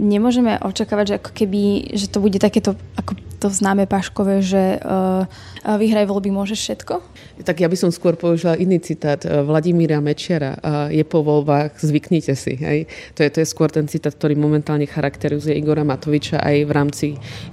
Nemôžeme 0.00 0.60
očakávať, 0.60 1.06
že 1.06 1.18
ako 1.20 1.30
keby, 1.34 1.62
že 1.96 2.06
to 2.08 2.24
bude 2.24 2.36
takéto, 2.40 2.76
ako 2.96 3.16
to 3.40 3.48
známe 3.48 3.88
Paškové, 3.88 4.44
že 4.44 4.76
uh, 4.76 5.24
vyhraj 5.64 6.04
voľby 6.04 6.28
môžeš 6.28 6.60
všetko? 6.60 6.94
Tak 7.40 7.64
ja 7.64 7.72
by 7.72 7.76
som 7.80 7.88
skôr 7.88 8.12
použila 8.20 8.52
iný 8.60 8.76
citát 8.84 9.24
Vladimíra 9.24 10.04
Mečiara. 10.04 10.60
Uh, 10.60 10.92
je 10.92 11.00
po 11.08 11.24
voľbách, 11.24 11.80
zvyknite 11.80 12.36
si. 12.36 12.60
Hej? 12.60 12.84
To, 13.16 13.24
je, 13.24 13.28
to 13.32 13.38
je 13.40 13.48
skôr 13.48 13.72
ten 13.72 13.88
citát, 13.88 14.12
ktorý 14.12 14.36
momentálne 14.36 14.84
charakterizuje 14.84 15.56
Igora 15.56 15.88
Matoviča 15.88 16.36
aj 16.44 16.56
v 16.68 16.70
rámci 16.70 17.06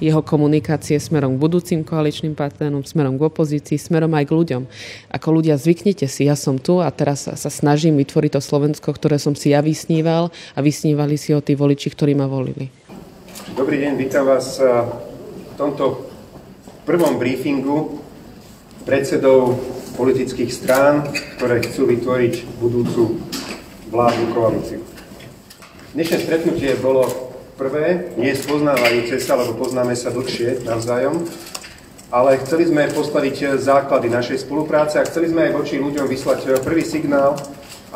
jeho 0.03 0.19
komunikácie 0.19 0.99
smerom 0.99 1.39
k 1.39 1.41
budúcim 1.47 1.79
koaličným 1.87 2.35
partnerom, 2.35 2.83
smerom 2.83 3.15
k 3.15 3.23
opozícii, 3.23 3.79
smerom 3.79 4.11
aj 4.11 4.27
k 4.27 4.35
ľuďom. 4.35 4.63
Ako 5.15 5.27
ľudia, 5.39 5.55
zvyknite 5.55 6.11
si, 6.11 6.27
ja 6.27 6.35
som 6.35 6.59
tu 6.59 6.83
a 6.83 6.91
teraz 6.91 7.31
sa, 7.31 7.39
sa 7.39 7.47
snažím 7.47 7.95
vytvoriť 7.95 8.35
to 8.35 8.41
Slovensko, 8.43 8.91
ktoré 8.91 9.15
som 9.15 9.39
si 9.39 9.55
ja 9.55 9.63
vysníval 9.63 10.35
a 10.51 10.59
vysnívali 10.59 11.15
si 11.15 11.31
ho 11.31 11.39
tí 11.39 11.55
voliči, 11.55 11.87
ktorí 11.95 12.11
ma 12.11 12.27
volili. 12.27 12.67
Dobrý 13.55 13.79
deň, 13.79 13.95
vítam 13.95 14.27
vás 14.27 14.59
tomto 15.57 16.05
prvom 16.85 17.17
briefingu 17.17 17.99
predsedov 18.85 19.57
politických 19.97 20.53
strán, 20.53 21.09
ktoré 21.35 21.65
chcú 21.65 21.89
vytvoriť 21.89 22.33
budúcu 22.61 23.17
vládnu 23.89 24.25
koalíciu. 24.37 24.79
Dnešné 25.97 26.17
stretnutie 26.21 26.77
bolo 26.77 27.27
Prvé, 27.57 28.13
nie 28.21 28.37
spoznávajúce 28.37 29.17
sa, 29.17 29.33
lebo 29.33 29.57
poznáme 29.57 29.97
sa 29.97 30.13
dlhšie 30.13 30.61
navzájom, 30.61 31.25
ale 32.13 32.37
chceli 32.45 32.69
sme 32.69 32.85
postaviť 32.93 33.57
základy 33.57 34.13
našej 34.13 34.45
spolupráce 34.45 35.01
a 35.01 35.07
chceli 35.09 35.33
sme 35.33 35.49
aj 35.49 35.57
voči 35.57 35.81
ľuďom 35.81 36.05
vyslať 36.05 36.61
prvý 36.61 36.85
signál, 36.85 37.33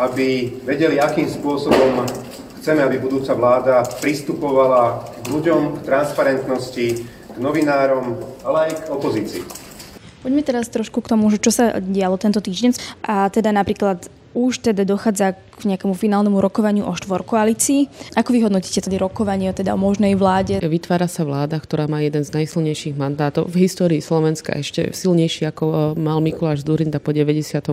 aby 0.01 0.57
vedeli, 0.65 0.97
akým 0.97 1.29
spôsobom 1.29 2.09
chceme, 2.57 2.81
aby 2.81 2.97
budúca 2.97 3.37
vláda 3.37 3.85
pristupovala 4.01 5.05
k 5.21 5.25
ľuďom, 5.29 5.77
k 5.77 5.85
transparentnosti, 5.85 7.05
novinárom, 7.39 8.17
ale 8.43 8.71
aj 8.71 8.71
k 8.83 8.87
opozícii. 8.91 9.43
Poďme 10.21 10.45
teraz 10.45 10.69
trošku 10.69 11.01
k 11.01 11.11
tomu, 11.17 11.33
čo 11.33 11.49
sa 11.49 11.81
dialo 11.81 12.17
tento 12.19 12.43
týždeň 12.43 13.01
a 13.05 13.29
teda 13.33 13.49
napríklad 13.49 14.05
už 14.37 14.63
teda 14.63 14.87
dochádza 14.87 15.35
k 15.61 15.69
nejakému 15.69 15.93
finálnemu 15.93 16.41
rokovaniu 16.41 16.89
o 16.89 16.93
štvorkoalícii. 16.97 18.13
Ako 18.17 18.33
vyhodnotíte 18.33 18.81
tedy 18.81 18.97
rokovanie 18.97 19.53
teda 19.53 19.77
o 19.77 19.79
možnej 19.79 20.17
vláde? 20.17 20.57
Vytvára 20.57 21.05
sa 21.05 21.21
vláda, 21.21 21.61
ktorá 21.61 21.85
má 21.85 22.01
jeden 22.01 22.25
z 22.25 22.33
najsilnejších 22.33 22.97
mandátov 22.97 23.45
v 23.45 23.69
histórii 23.69 24.01
Slovenska, 24.01 24.57
ešte 24.57 24.89
silnejší 24.89 25.45
ako 25.53 25.65
e, 25.69 25.75
mal 26.01 26.17
Mikuláš 26.17 26.65
Zurinda 26.65 26.97
po 26.97 27.13
98. 27.13 27.69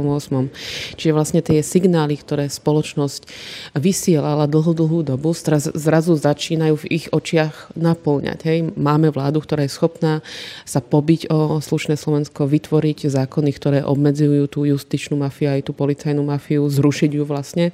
Čiže 1.00 1.12
vlastne 1.16 1.40
tie 1.40 1.64
signály, 1.64 2.20
ktoré 2.20 2.52
spoločnosť 2.52 3.24
vysielala 3.72 4.44
dlhú, 4.44 4.76
dlhú 4.76 5.00
dobu, 5.00 5.32
zrazu 5.32 6.12
začínajú 6.12 6.84
v 6.84 6.86
ich 6.92 7.06
očiach 7.08 7.72
naplňať. 7.72 8.38
Hej. 8.44 8.58
Máme 8.76 9.08
vládu, 9.08 9.40
ktorá 9.40 9.64
je 9.64 9.72
schopná 9.72 10.20
sa 10.66 10.84
pobiť 10.84 11.30
o 11.32 11.62
slušné 11.62 11.96
Slovensko, 11.96 12.50
vytvoriť 12.50 13.08
zákony, 13.08 13.50
ktoré 13.54 13.78
obmedzujú 13.86 14.44
tú 14.50 14.66
justičnú 14.68 15.16
mafiu 15.16 15.54
aj 15.54 15.70
tú 15.70 15.72
policajnú 15.72 16.26
mafiu, 16.26 16.66
zrušiť 16.66 17.10
ju 17.14 17.24
vlastne. 17.24 17.70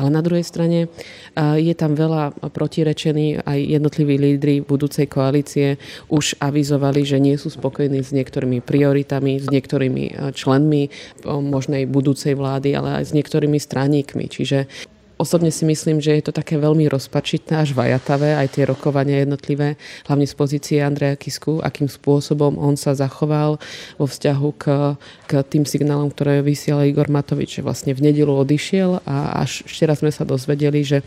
Ale 0.00 0.08
na 0.08 0.22
druhej 0.24 0.46
strane 0.46 0.88
je 1.38 1.74
tam 1.76 1.94
veľa 1.94 2.50
protirečení, 2.50 3.42
aj 3.44 3.58
jednotliví 3.58 4.16
lídry 4.16 4.54
budúcej 4.64 5.06
koalície 5.06 5.78
už 6.10 6.40
avizovali, 6.40 7.04
že 7.06 7.22
nie 7.22 7.38
sú 7.38 7.52
spokojní 7.52 8.02
s 8.02 8.10
niektorými 8.10 8.64
prioritami, 8.64 9.38
s 9.38 9.46
niektorými 9.46 10.34
členmi 10.34 10.90
možnej 11.26 11.86
budúcej 11.86 12.34
vlády, 12.34 12.74
ale 12.74 13.02
aj 13.02 13.10
s 13.10 13.16
niektorými 13.16 13.58
straníkmi. 13.60 14.24
Čiže 14.26 14.66
Osobne 15.20 15.52
si 15.52 15.68
myslím, 15.68 16.00
že 16.00 16.16
je 16.16 16.24
to 16.24 16.32
také 16.32 16.56
veľmi 16.56 16.88
rozpačitné 16.88 17.60
až 17.60 17.76
vajatavé, 17.76 18.40
aj 18.40 18.56
tie 18.56 18.64
rokovania 18.64 19.20
jednotlivé, 19.20 19.76
hlavne 20.08 20.24
z 20.24 20.32
pozície 20.32 20.80
Andreja 20.80 21.12
Kisku, 21.20 21.60
akým 21.60 21.92
spôsobom 21.92 22.56
on 22.56 22.80
sa 22.80 22.96
zachoval 22.96 23.60
vo 24.00 24.06
vzťahu 24.08 24.48
k, 24.56 24.96
k 25.28 25.30
tým 25.44 25.68
signálom, 25.68 26.08
ktoré 26.08 26.40
vysiela 26.40 26.88
Igor 26.88 27.12
Matovič, 27.12 27.60
vlastne 27.60 27.92
v 27.92 28.00
nedelu 28.00 28.32
odišiel 28.32 29.04
a 29.04 29.44
až 29.44 29.60
ešte 29.68 29.84
raz 29.84 30.00
sme 30.00 30.08
sa 30.08 30.24
dozvedeli, 30.24 30.80
že 30.80 31.04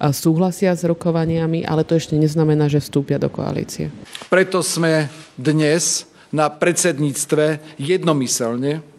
súhlasia 0.00 0.72
s 0.72 0.88
rokovaniami, 0.88 1.68
ale 1.68 1.84
to 1.84 2.00
ešte 2.00 2.16
neznamená, 2.16 2.72
že 2.72 2.80
vstúpia 2.80 3.20
do 3.20 3.28
koalície. 3.28 3.92
Preto 4.32 4.64
sme 4.64 5.12
dnes 5.36 6.08
na 6.32 6.48
predsedníctve 6.48 7.76
jednomyselne 7.76 8.95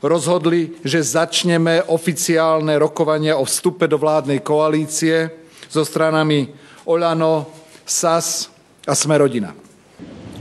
rozhodli, 0.00 0.80
že 0.84 1.04
začneme 1.04 1.84
oficiálne 1.88 2.76
rokovania 2.80 3.36
o 3.36 3.44
vstupe 3.44 3.84
do 3.84 4.00
vládnej 4.00 4.40
koalície 4.40 5.28
so 5.68 5.84
stranami 5.84 6.50
Oľano, 6.88 7.46
SAS 7.84 8.48
a 8.88 8.96
Smerodina. 8.96 9.52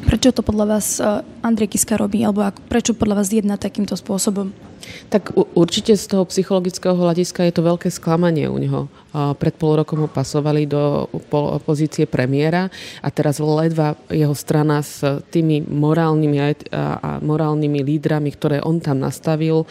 Prečo 0.08 0.34
to 0.34 0.42
podľa 0.42 0.66
vás 0.66 0.98
eh, 0.98 1.22
Andrej 1.44 1.76
Kiska 1.76 2.00
robí, 2.00 2.24
alebo 2.24 2.42
prečo 2.72 2.96
podľa 2.96 3.22
vás 3.22 3.30
jedná 3.30 3.60
takýmto 3.60 3.94
spôsobom? 3.94 4.69
Tak 5.10 5.34
určite 5.58 5.98
z 5.98 6.06
toho 6.06 6.24
psychologického 6.30 6.94
hľadiska 6.94 7.46
je 7.50 7.54
to 7.54 7.62
veľké 7.66 7.90
sklamanie 7.90 8.46
u 8.46 8.58
neho. 8.62 8.82
Pred 9.14 9.56
pol 9.58 9.82
rokom 9.82 10.06
ho 10.06 10.10
pasovali 10.10 10.70
do 10.70 11.10
pozície 11.66 12.06
premiéra 12.06 12.70
a 13.02 13.10
teraz 13.10 13.42
ledva 13.42 13.98
jeho 14.14 14.38
strana 14.38 14.86
s 14.86 15.02
tými 15.34 15.66
morálnymi 15.66 16.38
a 16.78 17.18
morálnymi 17.18 17.82
lídrami, 17.82 18.30
ktoré 18.30 18.62
on 18.62 18.78
tam 18.78 19.02
nastavil 19.02 19.66
e, 19.66 19.68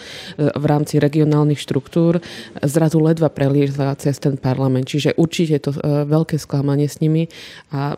v 0.50 0.64
rámci 0.66 0.98
regionálnych 0.98 1.62
štruktúr, 1.62 2.18
zrazu 2.66 2.98
ledva 2.98 3.30
preliezla 3.30 3.94
cez 3.94 4.18
ten 4.18 4.34
parlament. 4.34 4.90
Čiže 4.90 5.14
určite 5.14 5.52
je 5.54 5.62
to 5.62 5.72
e, 5.78 5.80
veľké 6.02 6.34
sklamanie 6.34 6.90
s 6.90 6.98
nimi 6.98 7.30
a 7.70 7.94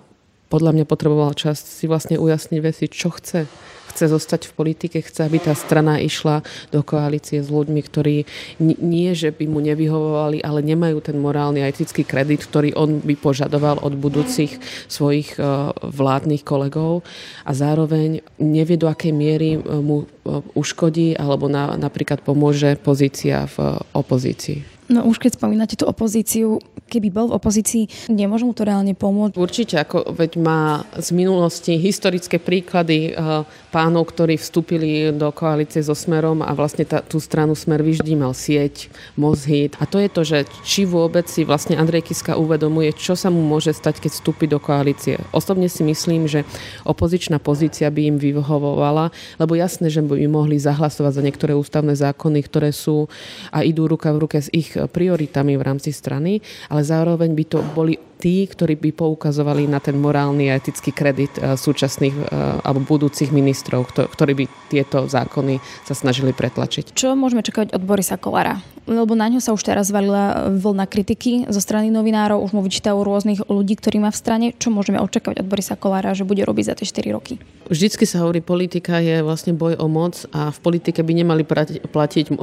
podľa 0.51 0.75
mňa 0.75 0.85
potreboval 0.85 1.33
čas 1.39 1.63
si 1.63 1.87
vlastne 1.87 2.19
ujasniť 2.19 2.61
veci, 2.61 2.91
čo 2.91 3.15
chce 3.15 3.47
chce 3.91 4.07
zostať 4.07 4.47
v 4.49 4.57
politike, 4.57 4.99
chce, 5.03 5.27
aby 5.27 5.43
tá 5.43 5.53
strana 5.59 5.99
išla 5.99 6.47
do 6.71 6.87
koalície 6.87 7.43
s 7.43 7.51
ľuďmi, 7.51 7.81
ktorí 7.83 8.17
nie, 8.63 9.11
že 9.19 9.35
by 9.35 9.45
mu 9.51 9.59
nevyhovovali, 9.59 10.41
ale 10.47 10.63
nemajú 10.63 11.03
ten 11.03 11.19
morálny 11.19 11.67
a 11.67 11.69
etický 11.69 12.07
kredit, 12.07 12.47
ktorý 12.47 12.73
on 12.79 13.03
by 13.03 13.19
požadoval 13.19 13.83
od 13.83 13.99
budúcich 13.99 14.63
svojich 14.87 15.37
e, 15.37 15.43
vládnych 15.75 16.47
kolegov 16.47 17.03
a 17.43 17.51
zároveň 17.53 18.23
nevie, 18.39 18.79
do 18.79 18.87
akej 18.87 19.11
miery 19.11 19.59
e, 19.59 19.61
mu 19.83 20.07
e, 20.07 20.39
uškodí 20.55 21.19
alebo 21.19 21.51
na, 21.51 21.75
napríklad 21.75 22.23
pomôže 22.23 22.79
pozícia 22.79 23.51
v 23.59 23.83
opozícii. 23.93 24.80
No 24.91 25.07
už 25.07 25.23
keď 25.23 25.39
spomínate 25.39 25.79
tú 25.79 25.87
opozíciu, 25.87 26.59
keby 26.91 27.15
bol 27.15 27.31
v 27.31 27.39
opozícii, 27.39 28.11
nemôže 28.11 28.43
mu 28.43 28.51
to 28.51 28.67
reálne 28.67 28.91
pomôcť? 28.99 29.39
Určite, 29.39 29.79
ako 29.79 30.11
veď 30.11 30.43
má 30.43 30.83
z 30.99 31.15
minulosti 31.15 31.79
historické 31.79 32.43
príklady 32.43 33.15
uh, 33.15 33.47
pánov, 33.71 34.11
ktorí 34.11 34.35
vstúpili 34.35 35.15
do 35.15 35.31
koalície 35.31 35.79
so 35.79 35.95
Smerom 35.95 36.43
a 36.43 36.51
vlastne 36.59 36.83
tá, 36.83 37.07
tú 37.07 37.23
stranu 37.23 37.55
Smer 37.55 37.87
vždy 37.87 38.19
mal 38.19 38.35
sieť, 38.35 38.91
mozhit. 39.15 39.79
A 39.79 39.87
to 39.87 40.03
je 40.03 40.11
to, 40.11 40.23
že 40.27 40.39
či 40.67 40.83
vôbec 40.83 41.31
si 41.31 41.47
vlastne 41.47 41.79
Andrej 41.79 42.11
Kiska 42.11 42.35
uvedomuje, 42.35 42.91
čo 42.99 43.15
sa 43.15 43.31
mu 43.31 43.47
môže 43.47 43.71
stať, 43.71 44.03
keď 44.03 44.11
vstúpi 44.11 44.51
do 44.51 44.59
koalície. 44.59 45.23
Osobne 45.31 45.71
si 45.71 45.87
myslím, 45.87 46.27
že 46.27 46.43
opozičná 46.83 47.39
pozícia 47.39 47.87
by 47.95 48.11
im 48.11 48.17
vyhovovala, 48.19 49.15
lebo 49.39 49.55
jasné, 49.55 49.87
že 49.87 50.03
by 50.03 50.27
mohli 50.27 50.59
zahlasovať 50.59 51.13
za 51.15 51.23
niektoré 51.23 51.55
ústavné 51.55 51.95
zákony, 51.95 52.43
ktoré 52.43 52.75
sú 52.75 53.07
a 53.55 53.63
idú 53.63 53.87
ruka 53.87 54.11
v 54.11 54.27
ruke 54.27 54.43
s 54.43 54.51
ich 54.51 54.80
prioritami 54.89 55.57
v 55.57 55.63
rámci 55.63 55.93
strany, 55.93 56.41
ale 56.71 56.85
zároveň 56.85 57.35
by 57.35 57.45
to 57.45 57.59
boli 57.75 58.10
tí, 58.21 58.45
ktorí 58.45 58.77
by 58.77 58.91
poukazovali 58.93 59.65
na 59.65 59.81
ten 59.81 59.97
morálny 59.97 60.53
a 60.53 60.61
etický 60.61 60.93
kredit 60.93 61.33
eh, 61.41 61.57
súčasných 61.57 62.17
eh, 62.21 62.29
alebo 62.61 62.85
budúcich 62.85 63.33
ministrov, 63.33 63.89
ktorí 63.89 64.33
by 64.37 64.45
tieto 64.69 65.09
zákony 65.09 65.59
sa 65.89 65.97
snažili 65.97 66.37
pretlačiť. 66.37 66.93
Čo 66.93 67.17
môžeme 67.17 67.41
čakať 67.41 67.73
od 67.73 67.83
Borisa 67.83 68.21
Kolára? 68.21 68.61
Lebo 68.91 69.15
na 69.15 69.31
ňo 69.31 69.39
sa 69.39 69.55
už 69.55 69.63
teraz 69.63 69.89
valila 69.95 70.51
vlna 70.51 70.85
kritiky 70.91 71.47
zo 71.47 71.63
strany 71.63 71.95
novinárov, 71.95 72.43
už 72.43 72.53
mu 72.59 72.61
vyčítajú 72.65 72.99
rôznych 72.99 73.47
ľudí, 73.47 73.79
ktorí 73.79 74.03
má 74.03 74.11
v 74.11 74.19
strane. 74.19 74.47
Čo 74.59 74.75
môžeme 74.75 74.99
očakávať 74.99 75.47
od 75.47 75.49
Borisa 75.49 75.79
Kolára, 75.79 76.11
že 76.11 76.27
bude 76.27 76.43
robiť 76.43 76.65
za 76.67 76.75
tie 76.75 76.87
4 76.89 77.17
roky? 77.17 77.39
Vždycky 77.71 78.03
sa 78.03 78.27
hovorí, 78.27 78.43
politika 78.43 78.99
je 78.99 79.23
vlastne 79.23 79.55
boj 79.55 79.79
o 79.79 79.87
moc 79.87 80.27
a 80.35 80.51
v 80.51 80.59
politike 80.59 81.07
by 81.07 81.13
nemali 81.23 81.47
platiť 81.87 82.35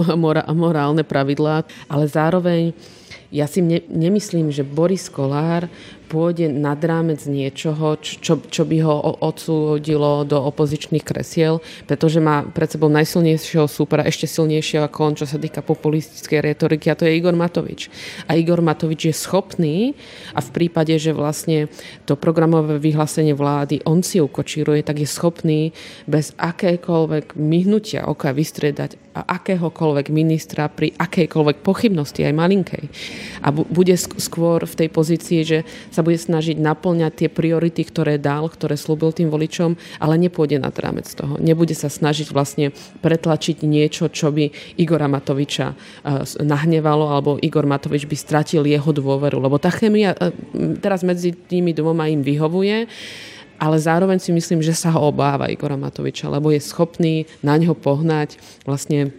morálne 0.55 1.03
pravidlá, 1.03 1.67
ale 1.91 2.05
zároveň 2.07 2.71
ja 3.27 3.43
si 3.47 3.59
ne, 3.59 3.83
nemyslím, 3.91 4.51
že 4.51 4.63
Boris 4.63 5.11
Kolár 5.11 5.67
pôjde 6.07 6.47
nad 6.47 6.79
rámec 6.79 7.19
niečoho, 7.27 7.99
čo, 7.99 8.39
čo 8.39 8.63
by 8.63 8.77
ho 8.79 8.95
odsúdilo 9.19 10.23
do 10.23 10.39
opozičných 10.39 11.03
kresiel, 11.03 11.59
pretože 11.83 12.23
má 12.23 12.47
pred 12.47 12.71
sebou 12.71 12.87
najsilnejšieho 12.87 13.67
súpera, 13.67 14.07
ešte 14.07 14.23
silnejšieho 14.23 14.87
ako 14.87 14.99
on, 15.03 15.13
čo 15.19 15.27
sa 15.27 15.35
týka 15.35 15.59
populistickej 15.59 16.39
retoriky, 16.39 16.87
a 16.87 16.95
to 16.95 17.03
je 17.03 17.19
Igor 17.19 17.35
Matovič. 17.35 17.91
A 18.31 18.39
Igor 18.39 18.63
Matovič 18.63 19.11
je 19.11 19.15
schopný 19.15 19.99
a 20.31 20.39
v 20.39 20.49
prípade, 20.55 20.95
že 20.95 21.11
vlastne 21.11 21.67
to 22.07 22.15
programové 22.15 22.79
vyhlásenie 22.79 23.35
vlády 23.35 23.83
on 23.83 23.99
si 23.99 24.23
ukočíruje, 24.23 24.87
tak 24.87 25.03
je 25.03 25.09
schopný 25.11 25.75
bez 26.07 26.31
akékoľvek 26.39 27.35
myhnutia 27.35 28.07
oka 28.07 28.31
vystriedať 28.31 29.06
akéhokoľvek 29.23 30.13
ministra 30.13 30.67
pri 30.67 30.93
akejkoľvek 30.97 31.63
pochybnosti, 31.63 32.21
aj 32.27 32.33
malinkej. 32.35 32.83
A 33.41 33.49
bude 33.53 33.95
skôr 33.97 34.65
v 34.67 34.77
tej 34.77 34.89
pozícii, 34.91 35.39
že 35.47 35.57
sa 35.89 36.03
bude 36.03 36.19
snažiť 36.19 36.59
naplňať 36.59 37.25
tie 37.25 37.29
priority, 37.31 37.87
ktoré 37.87 38.19
dal, 38.19 38.51
ktoré 38.51 38.75
slúbil 38.75 39.15
tým 39.15 39.31
voličom, 39.31 39.79
ale 40.01 40.19
nepôjde 40.19 40.61
nad 40.61 40.73
rámec 40.77 41.07
toho. 41.09 41.39
Nebude 41.39 41.73
sa 41.73 41.87
snažiť 41.87 42.29
vlastne 42.29 42.75
pretlačiť 43.01 43.63
niečo, 43.63 44.11
čo 44.11 44.33
by 44.33 44.77
Igora 44.81 45.07
Matoviča 45.07 45.67
eh, 45.71 46.23
nahnevalo, 46.43 47.09
alebo 47.13 47.41
Igor 47.41 47.65
Matovič 47.65 48.05
by 48.05 48.17
stratil 48.17 48.67
jeho 48.67 48.91
dôveru. 48.91 49.39
Lebo 49.39 49.57
tá 49.61 49.71
chemia 49.71 50.13
eh, 50.13 50.33
teraz 50.83 51.01
medzi 51.01 51.31
tými 51.33 51.71
dvoma 51.71 52.09
im 52.11 52.21
vyhovuje 52.21 52.89
ale 53.57 53.77
zároveň 53.81 54.21
si 54.21 54.31
myslím, 54.33 54.61
že 54.61 54.77
sa 54.77 54.93
ho 54.93 55.09
obáva 55.09 55.49
Igora 55.49 55.77
Matoviča, 55.77 56.29
lebo 56.29 56.53
je 56.53 56.61
schopný 56.61 57.25
na 57.41 57.57
ňo 57.57 57.73
pohnať 57.73 58.37
vlastne 58.65 59.13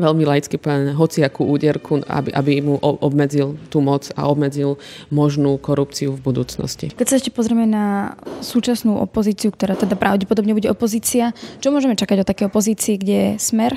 veľmi 0.00 0.24
laicky 0.24 0.56
povedané, 0.56 0.96
hociakú 0.96 1.44
úderku, 1.44 2.00
aby, 2.08 2.32
aby 2.32 2.52
mu 2.64 2.80
obmedzil 2.80 3.60
tú 3.68 3.84
moc 3.84 4.08
a 4.16 4.24
obmedzil 4.24 4.80
možnú 5.12 5.60
korupciu 5.60 6.16
v 6.16 6.20
budúcnosti. 6.24 6.88
Keď 6.96 7.06
sa 7.06 7.18
ešte 7.20 7.34
pozrieme 7.34 7.68
na 7.68 8.16
súčasnú 8.40 8.96
opozíciu, 8.96 9.52
ktorá 9.52 9.76
teda 9.76 10.00
pravdepodobne 10.00 10.56
bude 10.56 10.72
opozícia, 10.72 11.36
čo 11.60 11.68
môžeme 11.68 12.00
čakať 12.00 12.24
od 12.24 12.28
také 12.28 12.48
opozícii, 12.48 12.96
kde 12.96 13.14
je 13.14 13.30
Smer, 13.36 13.76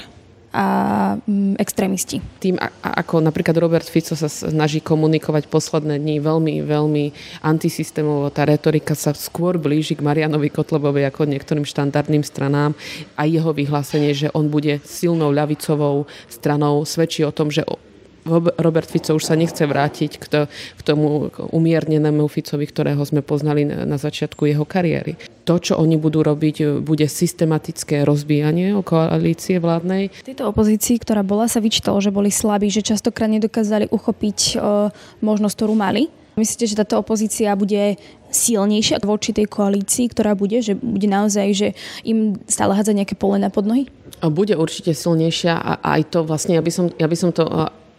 a 0.54 0.66
mm, 1.18 1.58
extrémisti. 1.58 2.22
Tým, 2.38 2.62
ako 2.82 3.26
napríklad 3.26 3.58
Robert 3.58 3.90
Fico 3.90 4.14
sa 4.14 4.30
snaží 4.30 4.86
komunikovať 4.86 5.50
posledné 5.50 5.98
dni 5.98 6.22
veľmi, 6.22 6.62
veľmi 6.62 7.06
antisystémovo, 7.42 8.30
tá 8.30 8.46
retorika 8.46 8.94
sa 8.94 9.18
skôr 9.18 9.58
blíži 9.58 9.98
k 9.98 10.06
Marianovi 10.06 10.54
Kotlebovi 10.54 11.10
ako 11.10 11.26
niektorým 11.26 11.66
štandardným 11.66 12.22
stranám 12.22 12.78
a 13.18 13.26
jeho 13.26 13.50
vyhlásenie, 13.50 14.14
že 14.14 14.30
on 14.38 14.54
bude 14.54 14.78
silnou 14.86 15.34
ľavicovou 15.34 16.06
stranou, 16.30 16.86
svedčí 16.86 17.26
o 17.26 17.34
tom, 17.34 17.50
že 17.50 17.66
Robert 18.26 18.88
Fico 18.88 19.16
už 19.16 19.24
sa 19.24 19.36
nechce 19.36 19.64
vrátiť 19.68 20.12
k, 20.20 20.26
to, 20.28 20.42
k 20.50 20.82
tomu 20.82 21.28
umiernenému 21.52 22.28
Ficovi, 22.32 22.64
ktorého 22.68 23.04
sme 23.04 23.20
poznali 23.20 23.68
na, 23.68 23.84
na 23.84 23.98
začiatku 24.00 24.48
jeho 24.48 24.64
kariéry. 24.64 25.20
To, 25.44 25.60
čo 25.60 25.76
oni 25.76 26.00
budú 26.00 26.24
robiť, 26.24 26.80
bude 26.80 27.04
systematické 27.04 28.08
rozbíjanie 28.08 28.72
o 28.72 28.82
koalície 28.82 29.60
vládnej. 29.60 30.08
V 30.24 30.28
tejto 30.32 30.48
opozícii, 30.48 31.04
ktorá 31.04 31.20
bola, 31.20 31.52
sa 31.52 31.60
vyčítalo, 31.60 32.00
že 32.00 32.16
boli 32.16 32.32
slabí, 32.32 32.72
že 32.72 32.80
častokrát 32.80 33.28
nedokázali 33.28 33.92
uchopiť 33.92 34.40
o, 34.56 34.88
možnosť, 35.20 35.56
ktorú 35.60 35.76
mali. 35.76 36.08
Myslíte, 36.34 36.66
že 36.66 36.80
táto 36.80 36.98
opozícia 36.98 37.54
bude 37.54 38.02
silnejšia 38.34 39.06
voči 39.06 39.38
tej 39.38 39.46
koalícii, 39.46 40.10
ktorá 40.10 40.34
bude, 40.34 40.66
že 40.66 40.74
bude 40.74 41.06
naozaj, 41.06 41.48
že 41.54 41.68
im 42.02 42.42
stále 42.50 42.74
hádzať 42.74 42.96
nejaké 42.98 43.16
pole 43.20 43.38
na 43.38 43.54
podnohy? 43.54 43.86
Bude 44.24 44.58
určite 44.58 44.98
silnejšia 44.98 45.54
a 45.54 45.72
aj 45.84 46.02
to 46.10 46.20
vlastne, 46.26 46.58
ja 46.58 46.64
by 46.66 46.72
som, 46.74 46.90
ja 46.98 47.06
by 47.06 47.18
som 47.20 47.30
to 47.30 47.46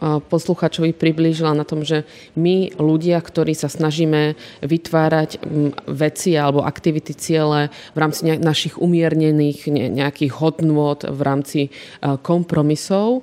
posluchačovi 0.02 0.92
priblížila 0.92 1.54
na 1.54 1.62
tom, 1.62 1.86
že 1.86 2.02
my 2.34 2.74
ľudia, 2.76 3.22
ktorí 3.22 3.54
sa 3.54 3.70
snažíme 3.70 4.34
vytvárať 4.60 5.38
veci 5.86 6.34
alebo 6.34 6.66
aktivity 6.66 7.14
ciele 7.14 7.70
v 7.94 7.98
rámci 7.98 8.26
našich 8.36 8.76
umiernených 8.76 9.70
nejakých 9.70 10.32
hodnôt, 10.38 10.98
v 10.98 11.20
rámci 11.22 11.60
kompromisov, 12.02 13.22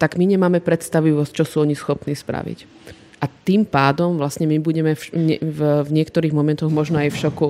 tak 0.00 0.16
my 0.16 0.24
nemáme 0.36 0.64
predstavivosť, 0.64 1.32
čo 1.32 1.44
sú 1.44 1.56
oni 1.60 1.76
schopní 1.76 2.16
spraviť. 2.16 2.64
A 3.20 3.28
tým 3.28 3.68
pádom 3.68 4.16
vlastne 4.16 4.48
my 4.48 4.56
budeme 4.56 4.96
v, 4.96 5.12
v, 5.44 5.60
v 5.84 5.90
niektorých 5.92 6.32
momentoch 6.32 6.72
možno 6.72 7.04
aj 7.04 7.12
v 7.12 7.20
šoku, 7.20 7.46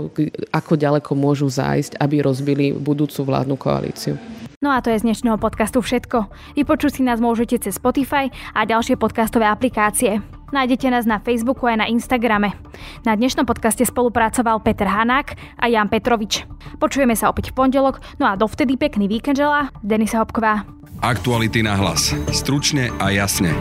ako 0.50 0.72
ďaleko 0.74 1.14
môžu 1.14 1.46
zájsť, 1.46 1.94
aby 1.94 2.26
rozbili 2.26 2.74
budúcu 2.74 3.22
vládnu 3.22 3.54
koalíciu. 3.54 4.18
No 4.60 4.76
a 4.76 4.84
to 4.84 4.92
je 4.92 5.00
z 5.00 5.08
dnešného 5.08 5.40
podcastu 5.40 5.80
všetko. 5.80 6.28
Vypočuť 6.52 7.00
si 7.00 7.02
nás 7.02 7.16
môžete 7.16 7.56
cez 7.64 7.80
Spotify 7.80 8.28
a 8.52 8.68
ďalšie 8.68 9.00
podcastové 9.00 9.48
aplikácie. 9.48 10.20
Nájdete 10.52 10.92
nás 10.92 11.08
na 11.08 11.16
Facebooku 11.16 11.64
aj 11.64 11.80
na 11.80 11.86
Instagrame. 11.88 12.52
Na 13.08 13.16
dnešnom 13.16 13.48
podcaste 13.48 13.88
spolupracoval 13.88 14.60
Peter 14.60 14.84
Hanák 14.84 15.32
a 15.56 15.64
Jan 15.64 15.88
Petrovič. 15.88 16.44
Počujeme 16.76 17.16
sa 17.16 17.32
opäť 17.32 17.56
v 17.56 17.56
pondelok, 17.56 18.04
no 18.20 18.28
a 18.28 18.36
dovtedy 18.36 18.76
pekný 18.76 19.08
víkend 19.08 19.40
želá 19.40 19.72
Denisa 19.80 20.20
Hopková. 20.20 20.68
Aktuality 21.00 21.64
na 21.64 21.80
hlas. 21.80 22.12
Stručne 22.28 22.92
a 23.00 23.08
jasne. 23.16 23.56